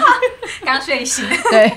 [0.64, 1.26] 刚睡醒。
[1.50, 1.74] 对，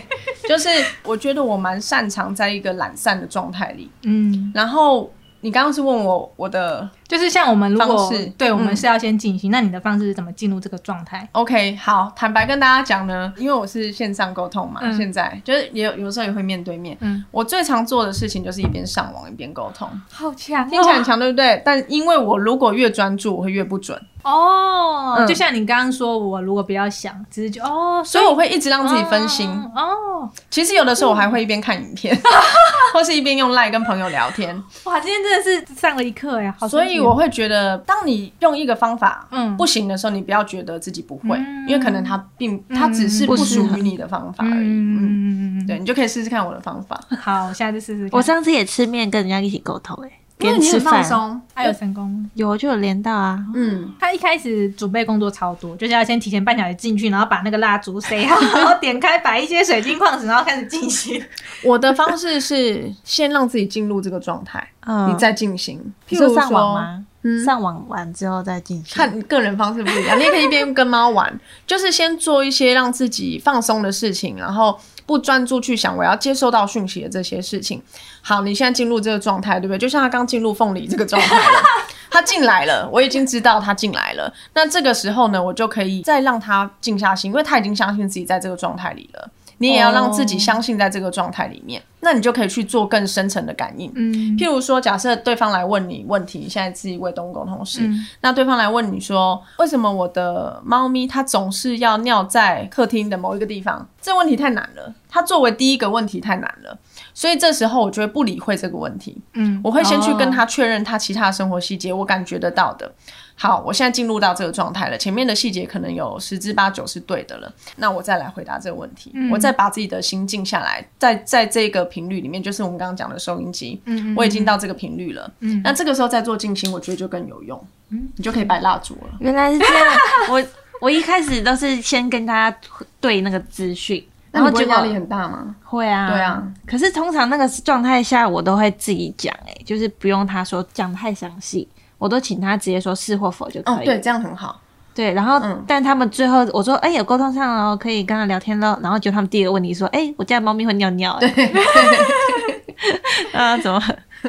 [0.47, 0.69] 就是
[1.05, 2.51] 我觉得我蛮擅长在。
[2.51, 5.09] 一个懒散的状态里，嗯，然后
[5.41, 6.91] 你刚刚是问我我的。
[7.07, 9.51] 就是像我们如果对，我们是要先进行。
[9.51, 16.97] 那你的方式是怎么进入这个状态？OK，好，坦白跟大家讲呢，因为我是线上沟通嘛，现在就是也有有时候也会面对面。
[17.01, 21.63] 嗯，我最常做的事情就是一边上网一边沟通，好强，听起来很强，对不对？
[21.65, 24.01] 但因为我如果越专注，我会越不准。
[24.23, 29.49] 哦，就像你刚刚说，我如果不要想，只是就哦，所以我会一直让自己分心。
[29.75, 32.17] 哦，其实有的时候我还会一边看影片，
[32.95, 34.55] 或是一边用赖跟朋友聊天。
[34.85, 36.55] 哇，今天真的是上了一课呀！
[36.69, 37.01] 所以。
[37.01, 44.69] 我会觉得，当你用一个方法嗯不行的时候，你不要觉得自己不会，因为可能它并它只是不属于你的方法而已。
[44.69, 47.01] 嗯嗯嗯，对，你就可以试试看我的方法。
[47.21, 48.09] 好，我下次试试。
[48.13, 50.11] 我上次也吃面跟人家一起沟通，哎。
[50.41, 53.39] 因为你很放松，还有成功，有就有连到啊。
[53.55, 61.23] 嗯，他一开始准备工作超多，就是要先提前半小时进去，然后把那个蜡烛塞好， 然后点开摆一些水晶矿石，然后开始进行。
[61.63, 64.67] 我的方式是先让自己进入这个状态，
[65.09, 65.81] 你再进行。
[66.09, 67.05] 譬如上网吗？
[67.45, 68.97] 上网完之后再进行。
[68.97, 74.79] 看个人方式不一样，你也可以一边跟猫玩，就是先做一些让自己放松的事情，然后。
[75.11, 77.83] 不专注去想我要接收到讯息的这些事情。
[78.23, 79.77] 好，你现在进入这个状态，对不对？
[79.77, 81.63] 就像他刚进入凤梨这个状态了，
[82.09, 84.33] 他进来了，我已经知道他进来了。
[84.55, 89.29] 那这个时候呢，我就可以再让他静下心，因为他已经相信自己在这个状态里了。
[89.61, 93.93] 你也要让自己相信在这个状态里面，那你就可以去做更深层的感应。
[93.95, 97.87] 嗯，譬如说，假设对方来问你问题，现在是一位动物沟通师，
[98.23, 103.87] 那对方来问你说，为什么我的猫咪它总是要尿在客厅的某一个地方？
[104.01, 106.79] 这问题太难了，它作为第一个问题太难了，
[107.21, 109.15] 所以这时候我就会不理会这个问题。
[109.35, 112.91] 嗯，我会先去跟他确认他其他生活细节，我感觉得到的。
[113.35, 114.97] 好，我现在进入到这个状态了。
[114.97, 119.13] 前面的细节可能有十之八九是对的了，那我再来回答这个问题。
[119.31, 123.79] 我再把自己的心静下来，在在这个频率里面，就是我们刚刚讲的收音机。
[123.85, 125.31] 嗯我已经到这个频率了。
[125.41, 127.63] 嗯，那这个时候再做静心，我觉得就更有用。
[127.91, 129.11] 嗯，你就可以摆蜡烛了。
[129.19, 129.95] 原来是这样。
[130.31, 130.43] 我
[130.81, 132.59] 我一开始都是先跟大家
[132.99, 135.55] 对那个资讯，然后压力很大吗？
[135.65, 136.11] 会啊。
[136.11, 136.43] 对啊。
[136.67, 141.69] 可是通常那个状态下，我都会自己讲，哎，就是不用他说讲太详细。
[141.99, 143.77] 我都请他直接说是或否就可以。
[143.77, 144.61] 哦，对，这样很好。
[144.95, 148.79] 对，然后，但他们最后我说，哎，有沟通上了，可以跟他聊天了。
[148.83, 151.17] 然后就他们第一个问题说，哎，我家猫咪会尿尿。
[151.21, 151.29] 对。
[153.33, 153.81] 啊，怎么？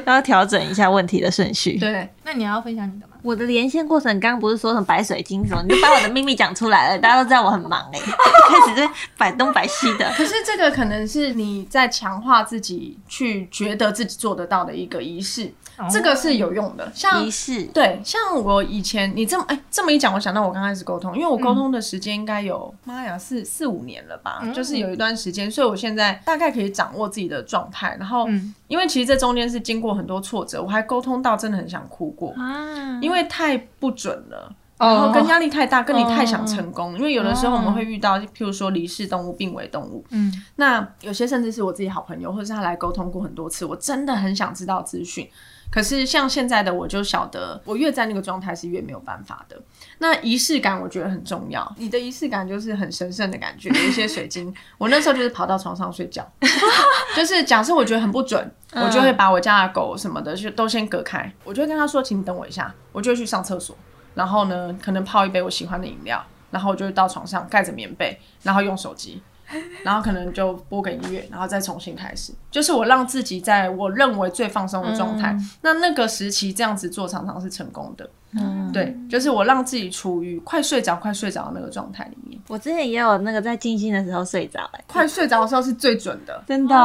[0.06, 1.78] 要调整一下问题的顺序。
[1.78, 2.08] 对。
[2.24, 3.11] 那你要分享你的吗？
[3.22, 7.00] 我的连线过程，刚刚不是说什么白水晶什么，你就把我的秘密讲出来了。
[7.00, 8.00] 大家都知道我很忙哎，
[8.50, 10.12] 开始在摆东摆西的。
[10.16, 15.52] 可是这个可能是你在强化自己去觉得自己做得到的一个仪式。
[15.90, 16.92] 这个是有用的。
[16.94, 27.96] 像仪式，对，像我以前你这么哎这么一讲，我想到我刚开始沟通，因为我沟通的时间应该有妈呀四四五年了吧，就是有一段时间，所以我现在大概可以掌握自己的状态。
[28.00, 28.28] 然后，
[28.68, 34.54] 因为其实这中间是经过很多挫折，我还沟通到真的很想哭过啊，因为太不准了。
[34.78, 45.30] 然后跟压力太大，跟你太想成功，因为有的时候我们会遇到，譬如说离世动物、病危动物，嗯，那有些甚至是我自己好朋友，或者是他来沟通过很多次，我真的很想知道资讯，
[45.72, 49.60] 可是像现在的我就晓得，我越在那个状态是越没有办法的。
[50.00, 56.30] 那仪式感我觉得很重要，你的仪式感就是很神圣的感觉，有一些水晶， 我那时候就是跑到床上睡觉，
[57.16, 63.76] 就是假设我觉得很不准，我就会把我家的狗什么的就都先隔开，我就会跟他说，请你等我一下，我就去上厕所。
[64.14, 69.24] 然后呢，可能泡一杯我喜欢的饮料，然后我就到床上盖着棉被，然后用手机，
[69.84, 72.34] 然后可能就播个音乐，然后再重新开始。
[72.50, 75.36] 就是我让自己在我认为最放松的状态。
[75.62, 78.10] 那那个时期这样子做常常是成功的。
[78.34, 82.40] 嗯，对，就是我让自己处于快睡着、快睡着的那个状态里面。
[82.48, 86.76] 我之前也有那个在静心的时候睡着，哎，快睡着的时候是最准的， 真的。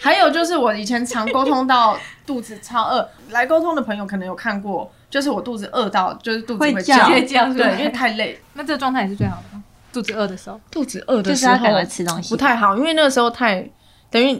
[0.00, 4.90] 还有就是我以前常沟通到肚子超饿，来沟通的朋友可能有看过。
[5.08, 8.38] 就是我肚子饿到，就是肚子会叫，对，因为太累。
[8.54, 9.60] 那这个状态也是最好的，
[9.92, 10.60] 肚子饿的时候。
[10.70, 13.68] 肚子饿的时候吃东西不太好，因为那个时候太
[14.10, 14.32] 等于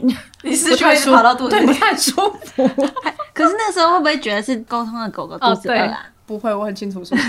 [0.43, 2.11] 你 失去跑到肚子，对，不太舒
[2.43, 2.67] 服。
[3.33, 6.05] 可是那时候会不会觉得是沟通的狗狗肚子饿啊？
[6.25, 7.17] 不会，我很清楚说。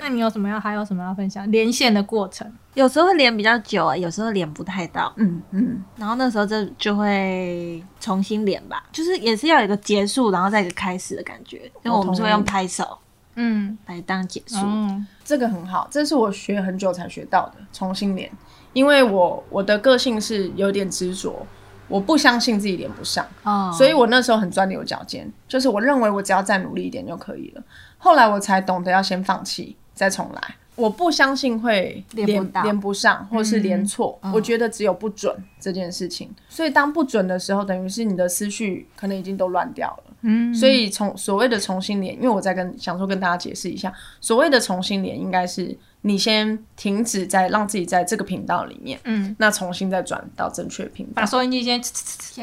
[0.00, 1.50] 那你有什么要还有什么要分享？
[1.50, 5.12] 连线的过程，有时候会连比较久啊，有时候连不太到。
[5.16, 11.70] 嗯嗯，然后那时候就就会重新连吧，就是也是要有一个结束，然后再一个开始的感觉。
[11.82, 12.96] 因为我们是会用拍手，
[13.40, 14.60] 嗯，来当解说。
[14.64, 18.30] 嗯，这个很好，这是我学很久才学到的重新连。
[18.72, 21.46] 因为我我的个性是有点执着，
[21.88, 27.62] 我不相信自己连不上，哦，所以我那时候很钻牛角尖，就是我认为我只要再努力一点就可以了。
[27.96, 29.76] 后来我才懂得要先放弃。
[29.94, 34.16] 再重来，我不相信会连连不上，或是连错。
[34.32, 36.30] 我觉得只有不准这件事情。
[36.48, 40.07] 所以当不准的时候，等于是你的思绪可能已经都乱掉了。
[40.22, 51.80] 嗯，所以从所谓的重新连，因为我在跟想说跟大家解释一下，所谓的重新连，应该是你先停止在让自己在这个频道里面，嗯，那重新再转到正确频道，把收音机先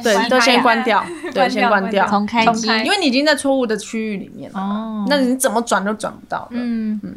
[0.02, 4.60] 对都先关掉， 对，先关掉，重开机，因为你已经在错误的区域里面了。
[4.60, 6.52] 哦，那你怎么转都转不到的。
[6.52, 7.16] 嗯嗯。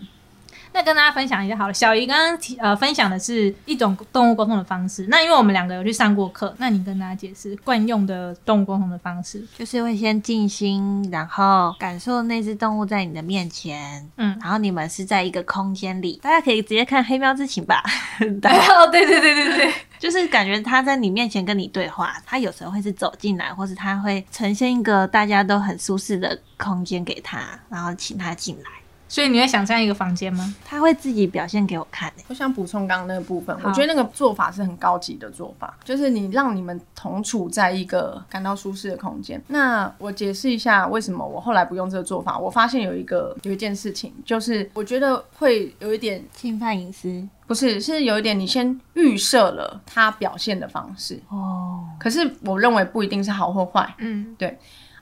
[0.72, 5.06] 那跟大家分享一下好了，小姨刚刚提呃分享的是一种动物沟通的方式。
[5.08, 17.82] 那因为我们两个有去上过课，那你跟大家解释惯用的动物沟通的方式，就是会先静心，然后感受那只动物在你的面前，嗯，然后你们是在一个空间里，大家可以直接看《黑喵之情》吧。
[18.20, 28.70] 哦，对对对对对， 就是感觉它在你面前跟你对话，它有时候会是走进来，或是它会呈现一个大家都很舒适的空间给他，然后请他进来。
[29.08, 30.54] 所以你会想象一个房间吗？
[30.64, 32.12] 他会自己表现给我看。
[32.28, 39.42] 我想补充刚刚那个部分，我觉得那个做法是很高级的做法，就是你让你们同处在一个感到舒适的空间。
[39.48, 42.38] 那我解释一下为什么我后来不用这个做法。
[42.38, 51.82] 我发现有一个有一件事情，就是我觉得会有一点侵犯隐私，不是，是有一点你先预设了他表现的方式哦。
[51.98, 53.94] 可是我认为不一定是好或坏。
[53.98, 54.58] 嗯，对。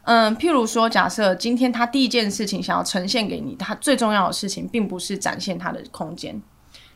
[0.07, 6.41] 嗯，譬如说，假设今天他第一件事情想要呈现给你，他最重要的事情并不是展现他的空间，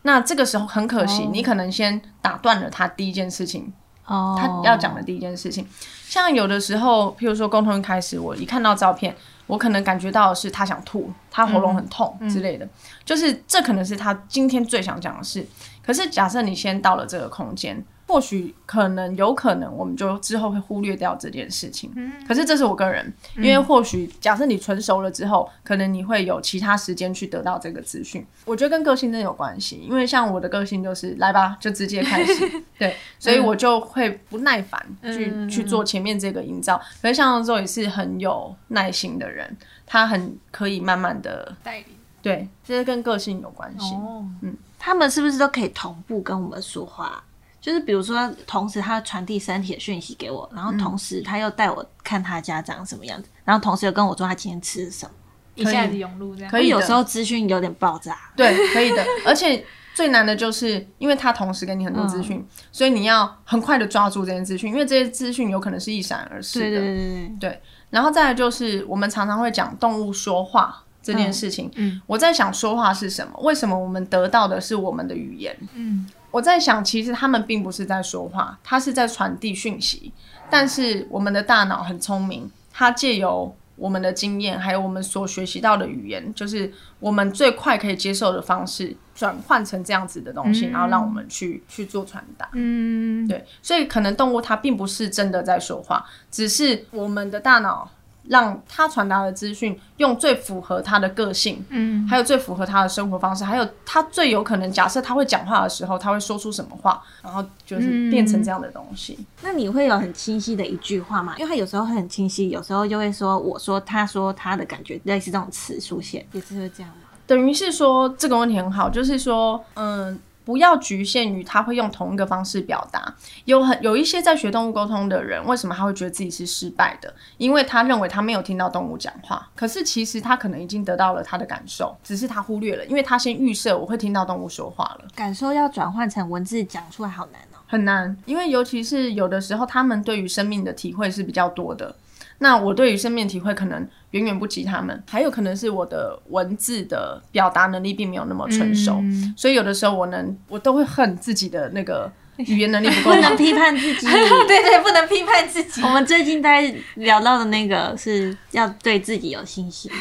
[0.03, 3.73] 那这个时候很可惜，你可能先打断了他第一件事情，
[4.07, 5.67] 哦，他要讲的第一件事情。
[6.09, 9.13] 像有的时候，譬如说沟通一开始，我一看到照片，
[9.49, 12.69] 我可能感觉到的是他想吐，他喉咙很痛之类的，
[13.05, 15.45] 就是这可能是他今天最想讲的事。
[15.85, 17.85] 可是假设你先到了这个空间。
[18.11, 21.93] 或许可能有可能，我们就之后会忽略掉这件事情。
[21.95, 28.27] 嗯，可是这是我个人，因为或许假设你成熟了之后，可能你会有其他时间去得到这个资讯。
[28.45, 32.51] 我觉得跟个性真的有关系，因为像我的个性就是来吧，就直接开始。
[32.77, 36.77] 对，所以我就会不耐烦去去做前面这个营造。
[37.01, 41.87] 可是像周也是很有耐心的人，他很可以慢慢的带领。
[42.21, 43.95] 对，这是跟个性有关系。
[43.95, 47.23] 哦，嗯，他们是不是都可以同步跟我们说话？
[47.61, 55.13] 就是比如说，同时他传递身体的讯息给我，然后同时他又带我看他家长什么样子，然后同时又跟我说他今天吃什么，
[55.55, 56.51] 一下子涌入这样。
[56.51, 58.17] 可以有时候资讯有点爆炸。
[58.35, 59.05] 对，可以的。
[59.27, 59.63] 而且
[59.95, 62.43] 最难的就是，因为他同时给你很多资讯，
[62.73, 66.67] 所以你要很快的抓住这些资讯，因为这些资讯有可能是一闪而逝的。
[66.67, 67.63] 对对对对对。
[67.91, 71.71] 然后再来就是，我们常常会讲动物说话这件事情。
[71.75, 72.01] 嗯。
[72.07, 73.33] 我在想说话是什么？
[73.43, 75.55] 为什么我们得到的是我们的语言？
[75.75, 76.07] 嗯。
[76.31, 80.13] 我在想，其实他们并不是在说话，他是在传递讯息。
[80.49, 92.49] 但是我们的大脑很聪明，它借由我们的经验，还有我们所学习到的语言，就是我们最快可以接受的方式，转换成这样子的东西，然后让我们去去做传达。
[92.53, 97.91] 嗯，对，所以可能动物它并不是真的在说话，只是我们的大脑。
[98.31, 109.19] 让他传达的资讯用最符合他的个性，嗯，还有最符合他的生活方式，还有他最有可能假设他会讲话的时候，他会说出什么话，然后就是变成这样的东西。
[109.43, 111.35] 那你会有很清晰的一句话吗？
[111.39, 117.09] 因为他有时候会很清晰，有时候就会说我说他说他的感觉，类似这种词出现，也是会这样吗？
[117.27, 120.17] 等于是说这个问题很好，就是说，嗯。
[120.51, 123.15] 不要局限于他会用同一个方式表达。
[123.45, 127.15] 有很有一些在学动物沟通的人，为什么他会觉得自己是失败的？
[127.37, 135.05] 因为他认为他没有听到动物讲话，可是其实他可能已经得到了他的感受，只是他忽略了，因为他先预设我会听到动物说话了。
[135.15, 141.95] 感受要转换成文字讲出来好难哦，很难，因为尤其是有的时候，他们对于生命的体会是比较多的。
[142.43, 149.01] 那我对于生命体会可能远远不及他们，还有可能是我的文字的表达能力并没有那么成熟，
[149.37, 154.07] 所以有的时候我能我都会恨自己的那个语言能力不够，不能批判自己，
[154.49, 155.83] 对对，不能批判自己。
[155.83, 159.91] 我们最近在聊到的那个是要对自己有信心。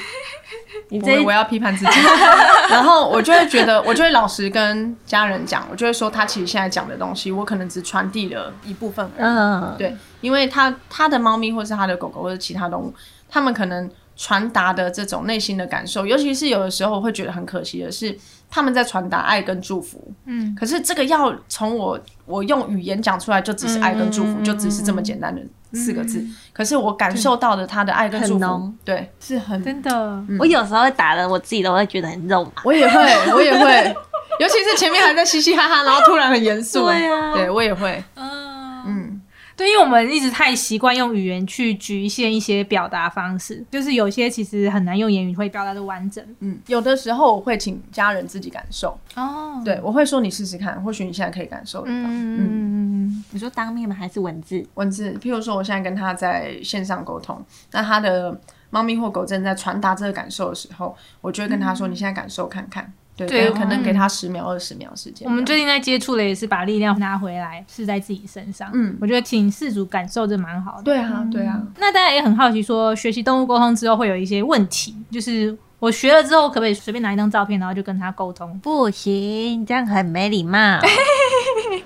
[0.91, 1.91] 你这我要批判自己，
[2.71, 9.07] 然后我就会觉得，我就会老实跟家人讲，我就会说他其实现在讲的东西，我可能只传递了一部分。
[9.17, 12.93] 嗯，对，因为他他的猫咪或是他的狗狗或者其他动物，
[13.29, 18.17] 他们可能传达的这种内心的感受，尤其是有的时候我会觉得很可惜的是，
[18.49, 20.11] 他们在传达爱跟祝福。
[20.25, 25.41] 嗯，可是这个要从我我用语言讲出来，就只是爱跟祝福，就只是这么简单的。
[25.71, 30.19] 四个字，可是我感受到的他的爱跟祝福，对，是很真的。
[30.39, 32.63] 我有时候会打的，我自己都会觉得很肉麻。
[32.65, 32.99] 我也会，
[33.31, 33.95] 我也会，
[34.41, 36.87] 尤其是前面还在嘻嘻哈哈，然后突然很严肃。
[36.87, 38.03] 对啊，对我也会。
[38.15, 39.21] 嗯嗯，
[39.59, 46.25] 对，因为我们一直太习惯用语言去局限一些表达方式，就是有些其实很难用言语会表达的完整。
[46.39, 48.97] 嗯，有的时候我会请家人自己感受。
[49.15, 52.07] 哦，对，我会说你试试看，或许你现在可以感受得到。
[52.07, 53.23] 嗯嗯。
[53.31, 53.93] 你说当面吗？
[53.93, 54.65] 还是文字？
[54.75, 55.11] 文字。
[55.21, 57.43] 譬如说，我现在跟他在线上沟通，
[57.73, 58.39] 那他的
[58.69, 62.93] 猫咪或狗正在传达这个感受的时候，我就会跟他说：“你现在感受看看。”
[63.27, 65.27] 对，可能给他十秒、二十秒时间。
[65.27, 68.69] 我们最近在接触的也是把力量拿回来，是在自己身上。
[68.73, 70.83] 嗯，我觉得请事主感受这蛮好的。
[70.83, 71.61] 对啊，对啊。
[71.77, 78.57] 那大家也很好奇，说学习动物沟通之后会有一些问题，就是我学了之后，可不可以随便拿一张照片，然后就跟他沟通？
[78.59, 80.79] 不行，这样很没礼貌。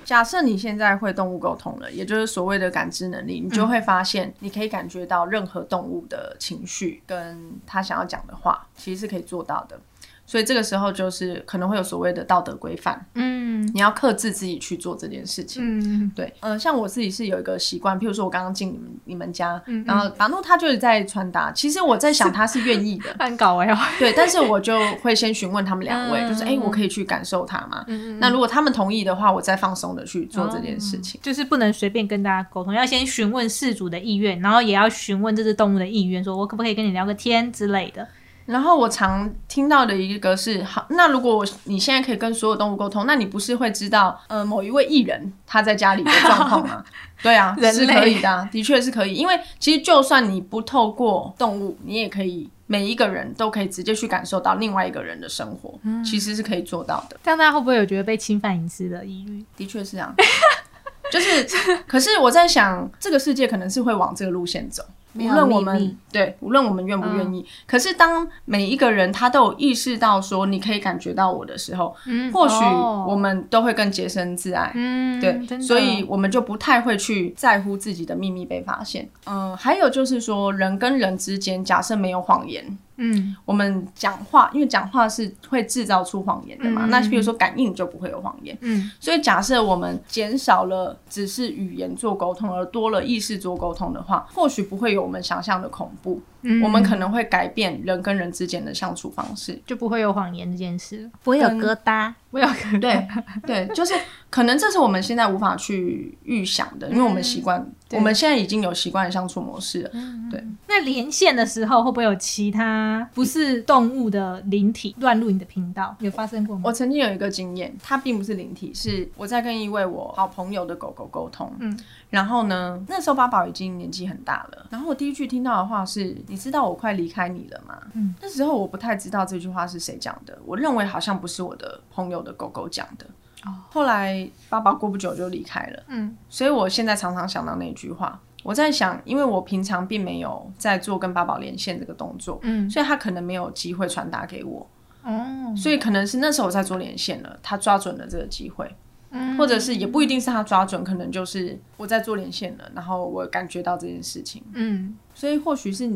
[0.04, 9.78] 假设你现在会动物沟通了，也就是所谓的感知能力，你就会发现，你可以感觉到任何动物的情绪跟他想要讲的话，其实是可以做到的。
[10.26, 23.68] 所以这个时候就是可能会有所谓的道德规范，嗯，你要克制自己去做这件事情，嗯，对，呃，像我自己是有一个习惯，譬如说我刚刚进你们你们家，然后达诺他就是在传达，其实我在想他是愿意的， 很搞哎，
[23.98, 27.84] 对，但是我就会先询问他们两位，就是哎，我可以去感受他吗？
[28.18, 38.08] 那如果他们同意的话，我再放松的去做这件事情，就是不能随便跟大家沟通，要先询问事主的意愿，然后也要询问这只动物的意愿，说我可不可以跟你聊个天之类的。
[38.46, 46.84] 然后我常听到的一个是，好，那如果我你现在可以跟所有动物沟通，那你不是会知道，呃，某一位艺人他在家里的状况吗？
[47.22, 57.16] 对啊，是可以的，的确是可以，因为其实就算你不透过动物，你也可以，每一个人都可以直接去感受到另外一个人的生活，其实是可以做到的。
[57.22, 59.42] 这样大家会不会有觉得被侵犯隐私的疑虑？
[59.56, 60.14] 的确是这样，
[61.10, 61.46] 就是，
[61.86, 64.84] 可是我在想，这个世界可能是会往这个路线走。
[65.16, 71.94] 无论我们对，无论我们愿不愿意，可是当每一个人他都有意识到说你可以感觉到我的时候，
[72.32, 72.64] 或许
[73.06, 74.72] 我们都会更洁身自爱。
[74.74, 79.08] 嗯，对，所以我们就不太会去在乎自己的秘密被发现。
[79.26, 82.64] 嗯，还有就是说，人跟人之间，假设没有谎言。
[82.96, 86.86] 嗯，我们讲话，因为讲话是会制造出谎言的嘛。
[86.86, 88.56] 那比如说感应就不会有谎言。
[88.60, 96.20] 嗯，所以假设我们减少了只是语言做沟通，而多了意识做沟通的话，或许不会有我们想象的恐怖。
[96.46, 102.46] 嗯我们可能会改变人跟人之间的相处方式，就不会有谎言这件事，不会有疙瘩，不有
[102.80, 103.06] 对
[103.46, 103.94] 对，就是
[104.28, 109.90] 可能这是我们现在无法去预想的，因为我们习惯，我们现在已经有习惯的相处模式了。
[110.28, 115.94] 对，那连线的时候会不会有其他不是动物的灵体乱入你的频道？
[116.00, 116.62] 有发生过吗？
[116.64, 121.52] 我曾经有一个经验，它并不是灵体，是我在跟一位我好朋友的狗狗沟通。
[121.60, 121.78] 嗯。
[122.10, 122.80] 然后呢？
[122.88, 124.66] 那时候八宝已经年纪很大了。
[124.70, 130.38] 然后我第一句听到的话是：“你知道我快离开你了吗？”嗯，那时候我不太知道这句话是谁讲的。
[130.46, 133.06] 我认为好像不是我的朋友的狗狗讲的。
[133.44, 133.52] 哦。
[133.70, 135.82] 后来爸爸过不久就离开了。
[135.88, 136.16] 嗯。
[136.28, 144.66] 所以我现在常常想到那句话：“我在想，因为我平常并没有在做跟八宝连线这个动作，嗯，所以他可能没有机会传达给我，
[145.02, 148.70] 哦，所以可能是那时候我在做连线了，他抓准了这个机会，
[149.12, 155.90] 嗯，或者是也不一定是他抓准，可能就是我在做连线了，然后我感觉到这件事情，嗯，所以或许是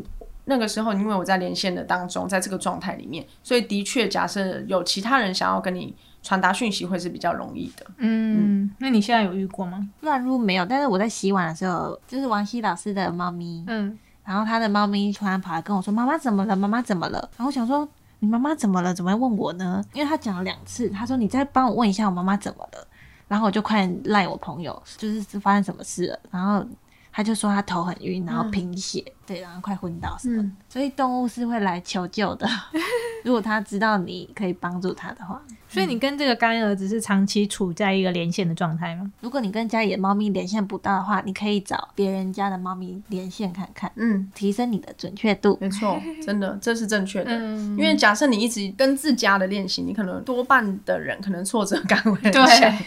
[0.47, 5.95] 那个时候，因为我在连线的当中，在这个状态里面，所以的确，假设有其他人想要跟你。
[6.29, 7.87] 传达讯息会是比较容易的。
[7.97, 9.89] 嗯，那你现在有遇过吗？
[10.03, 16.55] 乱入没有，但是我在洗碗的时候，就是王希老师的猫咪，嗯，然后他的猫咪突然跑来跟我说：“妈妈怎么了？
[16.55, 17.89] 妈妈怎么了？”然后我想说
[18.20, 18.93] ：“你妈妈怎么了？
[18.93, 22.87] 怎么会问我呢？”因为他讲了两次，他说：“你再帮我问一下我妈妈怎么了。”
[23.26, 26.18] 然后我就快赖我朋友，就是发生什么事了。
[26.31, 26.62] 然后
[27.11, 30.51] 他就说他头很晕，然后贫血，对，然后快昏倒什么。
[30.70, 32.49] 所以动物是会来求救的，
[33.22, 35.41] 如果他知道你可以帮助他的话。
[35.70, 39.12] 所以你跟这个干儿子是长期处在一个连线的状态吗？
[39.20, 45.59] 如果你跟家里的猫咪连线不到的话，你可以找别人家的猫咪连线看看，嗯，提升你的准确度。
[45.61, 47.31] 没错，真的这是正确的。
[47.33, 52.79] 因为假设你一直跟自家的练习，你可能多半的人可能挫折感会很强。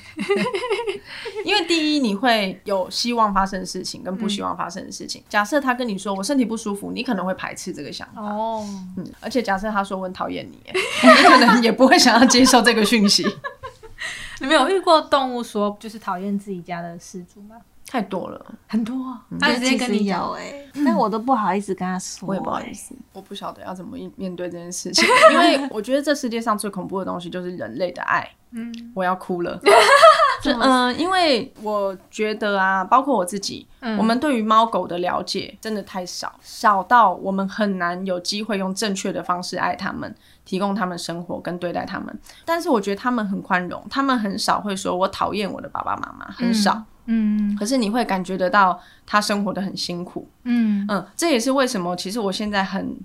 [1.45, 5.23] 因为第一，你会有希望发生的事情跟不希望发生的事情。
[5.29, 8.21] 假设他跟你说我身体不舒服，你可能会排斥这个想法。
[8.21, 8.65] 哦，
[8.97, 12.71] 嗯，而且假设他说我很讨厌你， 你可能也不会想要接受这。
[12.71, 13.25] 个讯息，
[14.39, 17.57] 你没有遇过动物说就是讨厌自己家的失主吗？
[17.85, 18.95] 太多了，很多。
[19.09, 28.25] 啊他直接跟你讲哎，但我都不好意思跟他说，我也不好意思，我不晓得要怎么面对这件事情， 因为我觉得这世界上最恐怖的东西就是人类的爱。
[28.51, 29.59] 嗯，我要哭了。
[30.43, 40.13] 嗯，因为我觉得啊，包括我自己，我们对于猫狗的了解真的太少，少到我们很难有机会用正确的方式爱它们。
[40.43, 46.83] 提供他们生活跟对待他们，但是我觉得他们很宽容，他们很少会说“我讨厌我的爸爸妈妈”，很少。
[47.05, 50.27] 嗯，可是你会感觉得到他生活的很辛苦。
[50.43, 52.97] 嗯嗯，这也是为什么，其实我现在很。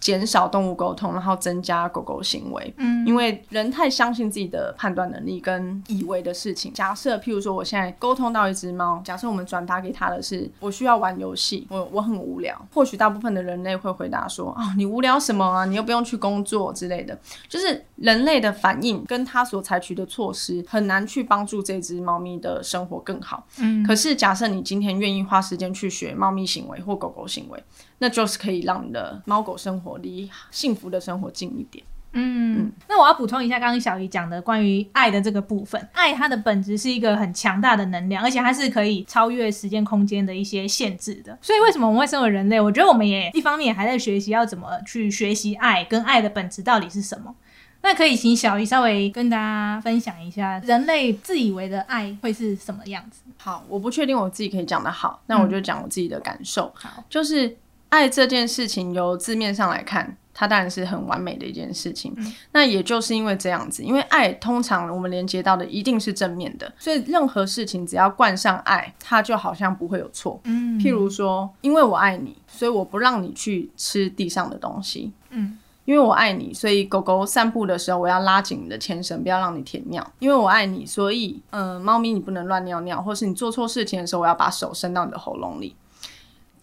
[0.00, 2.74] 减少动物沟通，然后增加狗狗行为。
[2.76, 6.72] 嗯，因为人太相信自己的判断能力跟以为的事情。
[6.72, 12.54] 假设譬如说，我现在沟通到一只猫，假设我们转达给他的是我需要玩游戏，我我很无聊。
[12.72, 15.64] 或许大部分的人类会回答说啊，你无聊什么啊？
[15.64, 17.18] 你又不用去工作之类的。
[17.48, 23.46] 就是人类的反应跟他所采取的措施，很难去帮助这只猫咪的生活更好。
[23.58, 27.64] 嗯，可是假设你今天愿意花时间去学猫咪行为或狗狗行为。
[27.98, 31.84] 那就是可以让你的猫狗生活离幸福的生活近一点。
[32.16, 41.36] 嗯，那我要补充一下，刚刚小姨讲的关于爱的这个部分，爱它的本质是一个很强大的能量，而且它是可以超越时间空间的一些限制的。
[41.42, 42.60] 所以为什么我们会身为人类？
[42.60, 47.34] 我觉得我们也一方面还在学习要怎么去学习爱，跟爱的本质到底是什么。
[47.82, 53.22] 那可以请小姨稍微跟大家分享一下，人类自以为的爱会是什么样子？
[53.38, 56.70] 好，我不确定我自己可以讲得好，那我就讲我自己的感受。
[56.76, 57.56] 好，就是。
[57.94, 62.12] 爱这件事情，由字面上来看，它当然是很完美的一件事情。
[62.50, 70.40] 那也就是因为这样子，因为爱通常我们连接到的一定是正面的，所以任何事情只要冠上爱，它就好像不会有错。
[70.42, 75.12] 嗯，譬如说，因为我爱你，所以我不让你去吃地上的东西。
[75.30, 80.04] 嗯，因为我爱你，所以狗狗散步的时候，我要拉紧你的牵绳，不要让你舔尿。
[80.18, 85.76] 因为我爱你，所以嗯，猫咪你不能乱尿尿，或是你做错事情的时候，我要把手伸到你的喉咙里。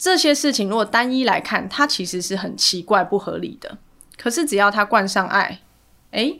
[0.02, 3.78] 这些事情如果单一来看，它其实是很奇怪、不合理的。
[4.18, 5.60] 可是只要它冠上爱，
[6.10, 6.34] 哎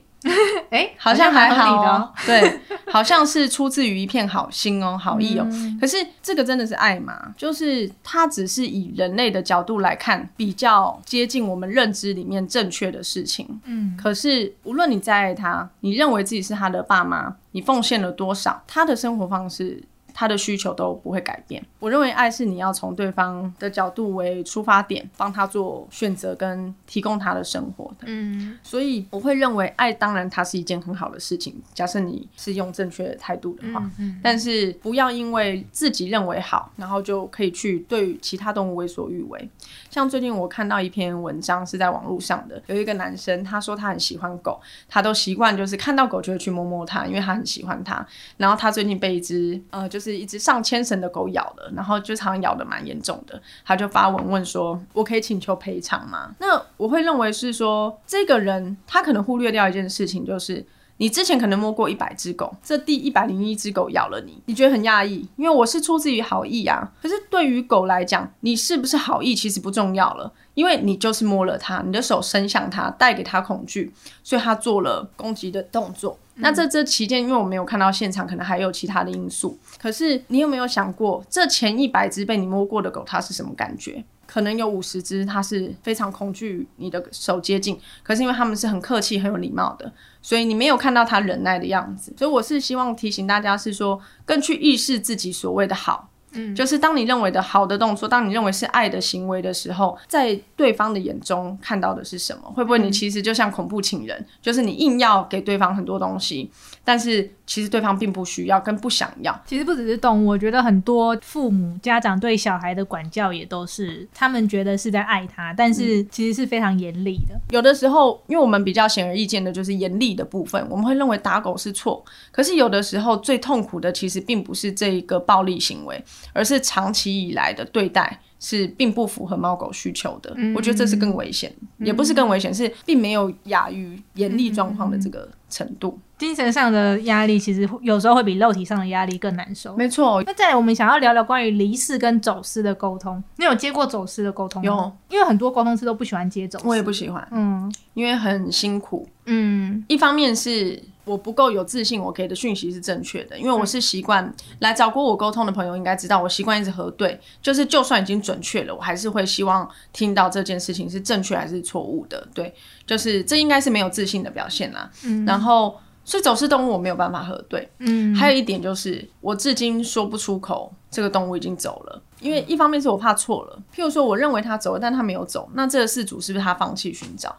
[0.71, 2.13] 哎， 好像还好哦。
[2.27, 2.59] 对，
[2.91, 5.47] 好像是出自于一片好心哦、 好意哦。
[5.81, 7.33] 可是这个真的是爱吗？
[7.39, 13.61] 就是它只是以人类的角度来看，比较接近我们认知里面正确的事情。
[13.67, 13.97] 嗯。
[13.97, 19.85] 可是无论你再爱他，你认为自己是他的爸妈，你奉献了多少，他的生活方式。
[20.15, 21.63] 他的需求都不会改变。
[21.79, 28.05] 我认为爱是你要从对方的角度为出发点，帮他做选择跟提供他的生活的。
[28.07, 31.61] 嗯，所以我会认为爱当然它是一件很好的事情。
[31.75, 39.51] 假设你是用正确的态度的话，嗯但是不要因为自己认为好，然后就可以去对其他动物为所欲为。
[39.91, 48.07] 像最近我看到一篇文章是在网络上的，有一个男生他说他很喜欢狗，他都习惯就是看到狗就会去摸摸它，因为他很喜欢它。
[48.37, 50.02] 然后他最近被一只呃就是。
[50.03, 66.93] 是一只上千绳的狗咬了，然后就常咬的蛮严重的，他就发文问说：“我可以请求赔偿吗？”那我会认为是说，这个人他可能忽略掉一件事情，就是你之前可能摸过一百只狗，这第一百零一只狗咬了你，你觉得很讶异，因为我是出自于好意啊。
[67.01, 70.33] 可是对于狗来讲，你是不是好意其实不重要了。
[70.55, 73.93] 因为你就是摸了它，你的手伸向它，带给它恐惧，
[74.23, 76.19] 所以它做了攻击的动作。
[76.37, 79.59] 那在这期间，因为我没有看到现场，可能还有其他的因素。
[79.81, 84.03] 可是你有没有想过，这前一百只被你摸过的狗，它是什么感觉？
[84.25, 87.79] 可能有五十只，它是非常恐惧你的手接近。
[88.03, 89.93] 可是因为他们是很客气、很有礼貌的，
[90.23, 92.15] 所以你没有看到它忍耐的样子。
[92.17, 96.09] 所以我是希望提醒大家，是说更去意识自己所谓的好。
[96.33, 102.51] 嗯，就是当你认为的好的动作，当你认为是爱的行为的时候，在对方的眼中看到的是什么？
[102.53, 106.51] 会不会你其实就像恐怖情人，就是你硬要给对方很多东西，
[106.85, 109.39] 但是其实对方并不需要跟不想要。
[109.47, 117.39] 其实不只是动物，我觉得很多父母家长对小孩的管教也都是，他们觉得是在爱他，但是其实是非常严厉的。
[117.51, 122.03] 有的时候，因为我们比较显而易见的就是严厉的部分，我们会认为打狗是错。
[122.31, 126.03] 可是有的时候最痛苦的其实并不是这一个暴力行为。
[126.33, 135.97] 而是长期以来的对待是并不符合猫狗需求的，我觉得这是更危险，也不是更危险，是并没有亚于严厉状况的这个程度。
[136.19, 139.77] 精神上的压力其实有时候会比肉体上的压力更难受。
[139.77, 140.21] 没错。
[140.27, 143.23] 那再来，我们想要聊聊关于离世跟走失的沟通。
[143.37, 144.67] 你有接过走失的沟通吗？
[144.67, 146.59] 有，因为很多沟通师都不喜欢接走。
[146.65, 149.09] 我也不喜欢，嗯，因为很辛苦。
[149.27, 150.83] 嗯，一方面是。
[151.05, 162.27] 我不够有自信，我给的讯息是正确的，因为我是习惯来找过我沟通的朋友应该知道，我习惯一直核对，就是就算已经准确了，我还是会希望听到这件事情是正确还是错误的。
[162.33, 162.55] 对，
[162.87, 164.91] 就是这应该是没有自信的表现啦。
[165.05, 167.69] 嗯，然后所以走私动物我没有办法核对。
[167.79, 177.35] 嗯，还有一点就是我至今说不出口这个动物已经走了，因为一方面是我怕错了，譬如说我认为它走了，但它没有走，那这个事主是不是他放弃寻找？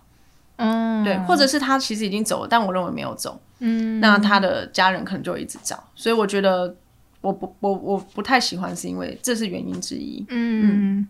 [0.58, 3.40] 嗯，对，或者是他其实已经走了，但我认为没有走。
[3.60, 6.76] 嗯，那他的家人可能就一直找，所以我觉得
[7.22, 10.26] 我不我我不太喜欢，是因为这是原因之一。
[10.30, 11.08] 嗯，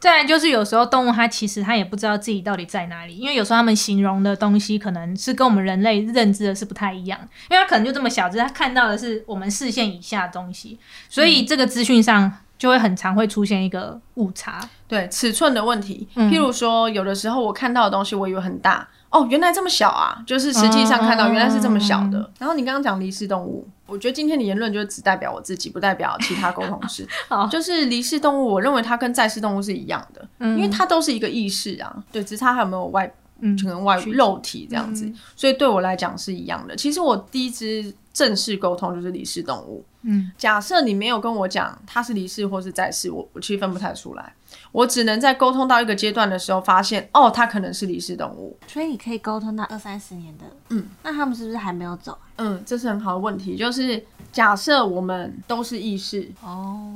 [0.00, 7.18] 再来就是有时候动物它其实它也不知道自己到底在哪里，因为有时候他们形容的东西可能是跟我们人类认知的是不太一样，
[7.50, 10.78] 因为它可能就这么小只，它看到的是我们视线以下的东西，
[11.08, 12.32] 所以这个资讯上
[12.62, 14.60] 就会很常会出现一个误差。
[14.86, 18.88] 对尺寸的问题，譬如说有的时候我看到的东西，我以为很大。
[19.10, 20.22] 哦，原来这么小啊！
[20.24, 22.30] 就是实际上看到原来是这么小的。
[22.38, 27.04] 然后你刚刚讲离世动物，我觉得今天的言论就只代表我自己，不代表其他沟通师。
[27.50, 31.92] 就是离世动物，我认为它跟在世动物是一样的，因为它都是一个意识啊。
[32.12, 33.12] 对，只是它还有没有外，
[33.60, 35.10] 可能外肉体这样子。
[35.36, 36.74] 所以对我来讲是一样的。
[36.76, 39.84] 其实我第一只正式沟通就是离世动物。
[40.04, 44.32] 嗯，假设你没有跟我讲它是离世或是在世，我我其实分不太出来。
[44.72, 48.56] 我只能在沟通到一个阶段的时候，发现哦，它可能是离世动物。
[48.66, 52.18] 所以你可以沟通到二三十年的，嗯，那他们是不是还没有走？
[52.36, 53.56] 嗯，这是很好的问题。
[53.56, 56.92] 就是假设我们都是意识哦，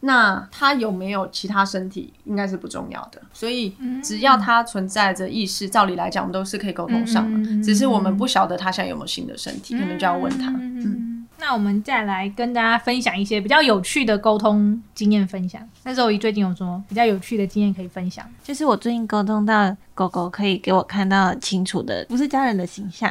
[0.00, 3.20] 那它有没有其他身体，应该是不重要的。
[3.32, 7.62] 所以只要它存在着意识，照理来讲，我们都是可以沟通上的。
[7.62, 10.48] 只是我们不晓得它现在有没有新的身体，可能就要问他。
[10.50, 11.26] 嗯。
[11.38, 15.60] 那我们再来跟大家分享一些比较有趣的沟通经验分享。
[15.84, 18.26] 那周怡最近有什么比较有趣的经验可以分享？
[18.44, 23.10] 就是我最近沟通到狗狗可以给我看到清楚的，不是家人的形象。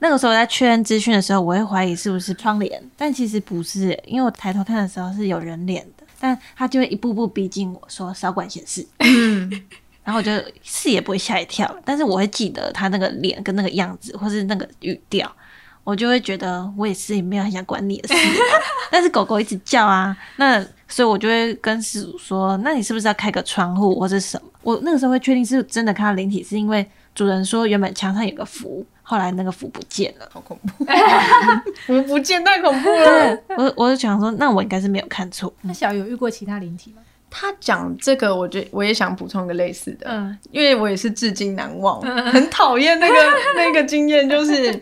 [0.00, 8.86] 那个时候在确认资讯的时候，我会怀疑是不是窗帘，但其实不是，因为我抬头看的时候是有人脸的，但他就会一步步逼近我说少管闲事，
[10.04, 10.30] 然后我就
[10.62, 15.30] 是也不会吓一跳，但是我会记得他那个脸跟那个样子，或是那个语调。
[15.84, 18.14] 我就会觉得我也是也没有很想管你的事，
[18.92, 24.50] 但是狗狗一直叫啊，那所以我就会跟事主说，那你是不是要开个窗户或者什么？
[24.60, 26.86] 我那个时候会确定是真的看到灵体，是因为
[27.18, 30.84] 主人说原本墙上有个符，后来那个符不见了，好恐怖，
[31.84, 33.36] 符不见太恐怖了。
[33.56, 35.52] 我我就想说，那我应该是没有看错。
[35.62, 37.02] 那小有遇过其他灵体吗？
[37.28, 43.14] 他讲这个，我觉我也想补充一个类似的，嗯，因为我也是至今难忘，很讨厌那个
[43.56, 44.80] 那个经验，就是。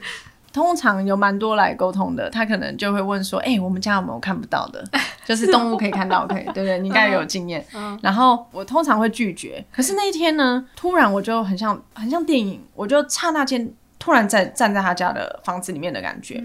[0.56, 4.82] 通常有蛮多来沟通的，他可能就会问说：“哎，我们家有没有看不到的？
[5.26, 6.78] 就是动物可以看到，可以，对不对？
[6.78, 7.62] 你应该有经验。”
[8.00, 9.62] 然后我通常会拒绝。
[9.70, 16.42] 可是那一天呢，突然我就很像很像电影，我就刹那间突然在站在他家的房子里面的感觉，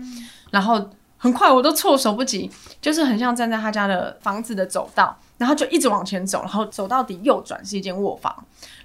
[0.52, 2.52] 然后很快我都措手不及，
[2.82, 5.18] 就是很像站在他家的房子的走道。
[5.42, 8.32] 然后就一直往前走，然后走到底右转是一间卧房，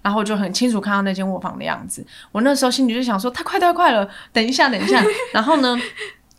[0.01, 2.03] 然后我就很清楚看到那间卧房的样子。
[2.33, 5.05] 我那时候心里就想说：太快太快了，等一下等一下。
[5.35, 5.79] 然后呢，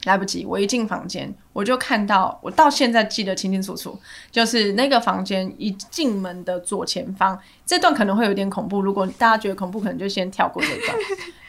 [0.05, 3.95] 来不及，我一进房间，我就看到，我到现在记得清清楚楚，
[4.31, 8.81] 就是那个房间一进门的左前方，这段可能会有点恐怖。
[8.81, 10.97] 如果大家觉得恐怖，可能就先跳过这段。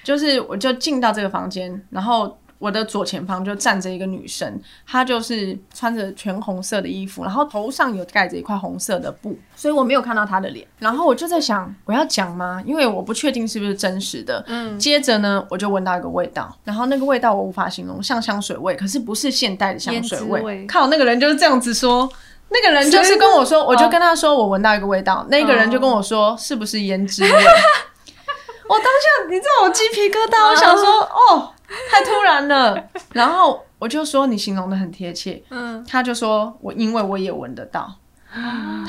[0.04, 2.38] 就是我就进到这个房间，然后。
[2.59, 10.66] 我的左前方就站着一个女生，她就是穿着全红色的衣服，然后头上有盖着一块红色的布，所以我没有看到她的脸。
[10.78, 12.62] 然后我就在想，我要讲吗？
[12.66, 14.44] 因为我不确定是不是真实的。
[14.48, 14.78] 嗯。
[14.78, 20.66] 接着呢，我就闻到一个味道，然后那个味道我无法形容，像香水味，可是不是现代的香水味。
[20.66, 22.11] 靠，那个人就是这样子说，
[22.48, 27.30] 那个人就是跟我说，我就跟他说，我闻到一个味道，那个人就跟我说，是不是胭脂味？
[28.68, 31.52] 我当下，你知道我鸡皮疙瘩，我想说，哦。
[31.90, 37.94] 太突然了，然后我就说你形容的很贴切，嗯，他就说我因为我也闻得到，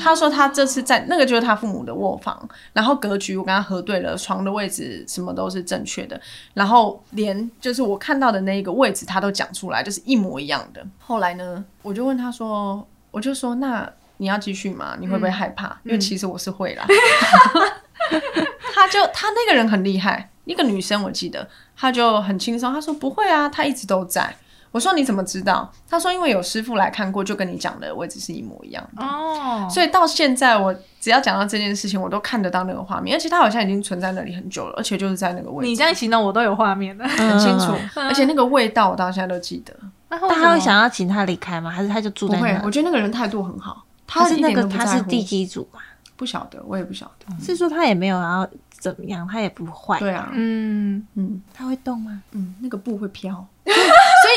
[0.00, 6.18] 他说他这次在那个就是他父母的卧房，然后格局我跟他核对了，床的位置什么都是正确的，
[6.54, 10.82] 然后连就是我看到的那一个位置他都讲出来，就是一模一样的。
[10.98, 14.96] 后来呢，我就问他说，我就说那你要继续吗？
[14.98, 15.78] 你会不会害怕？
[15.84, 16.86] 因为其实我是会啦。
[18.74, 20.30] 他就他那个人很厉害。
[20.44, 22.72] 一个女生，我记得，她就很轻松。
[22.72, 24.34] 她说：“不会啊，她一直都在。”
[24.72, 35.68] 我说：“你怎么知道？”她说：“因为有师傅来看过，就跟你讲的位置是一模一样的。”哦，所以到现在，我只要讲到这件事情，我都看得到那个画面，而且它好像已经存在那里很久了，而且就是在那个位置。
[35.68, 37.74] 你这样形容，我都有画面的，很清楚。
[37.96, 39.74] 而且那个味道，我到现在都记得。
[40.08, 41.68] 那他会想要请他离开吗？
[41.68, 42.62] 还是他就住在那？
[42.64, 43.84] 我觉得那个人态度很好。
[44.06, 45.80] 他是那个他是地基组嘛？
[46.16, 47.44] 不晓得，我也不晓得。
[47.44, 48.48] 是说他也没有要。
[48.80, 49.28] 怎么样？
[49.30, 49.98] 它也不坏。
[50.00, 52.20] 对啊，嗯嗯，它会动吗？
[52.32, 53.46] 嗯，那个布会飘。
[53.64, 53.74] 所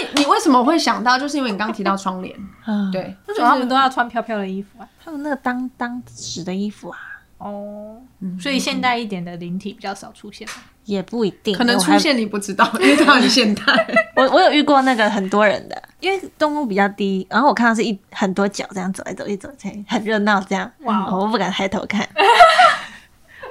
[0.01, 1.17] 以你为什么会想到？
[1.17, 2.35] 就是因为你刚提到窗帘。
[2.67, 3.01] 嗯，对。
[3.27, 4.87] 为什么他们都要穿飘飘的衣服啊？
[5.03, 6.99] 他们那个当当时的衣服啊。
[7.39, 7.97] 哦，
[8.39, 10.47] 所以现代一点的灵体比较少出现。
[10.85, 13.63] 也不一定，可能出现你不知道， 因为它很现代。
[14.17, 20.69] 我我有遇过那个很多人的，因为动物比较低，然后我看到是一很多脚这样走来走去走去，很热闹这样。
[20.81, 22.07] 哇，我不敢抬头看。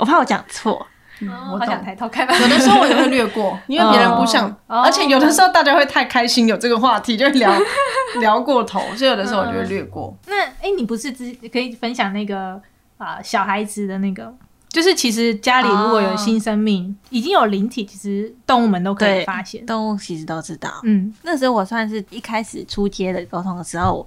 [0.03, 0.85] 我怕我讲错，
[1.53, 2.27] 我好想抬头看。
[2.27, 7.53] 有的时候我也会略过， 因为别人不想，而且有的时候大家会太开心有这个话题，就聊
[8.19, 10.13] 聊过头，所以有的时候我就会略过。
[10.27, 12.61] 那哎，你不是之可以分享那个
[12.99, 14.35] 啊小孩子的那个，
[14.71, 20.81] 就是其实家里如果有新生命，已经有灵体，其实动物们都可以发现，动物其实都知道。
[20.83, 24.05] 嗯，那时候我算是一开始出街的沟通的时候。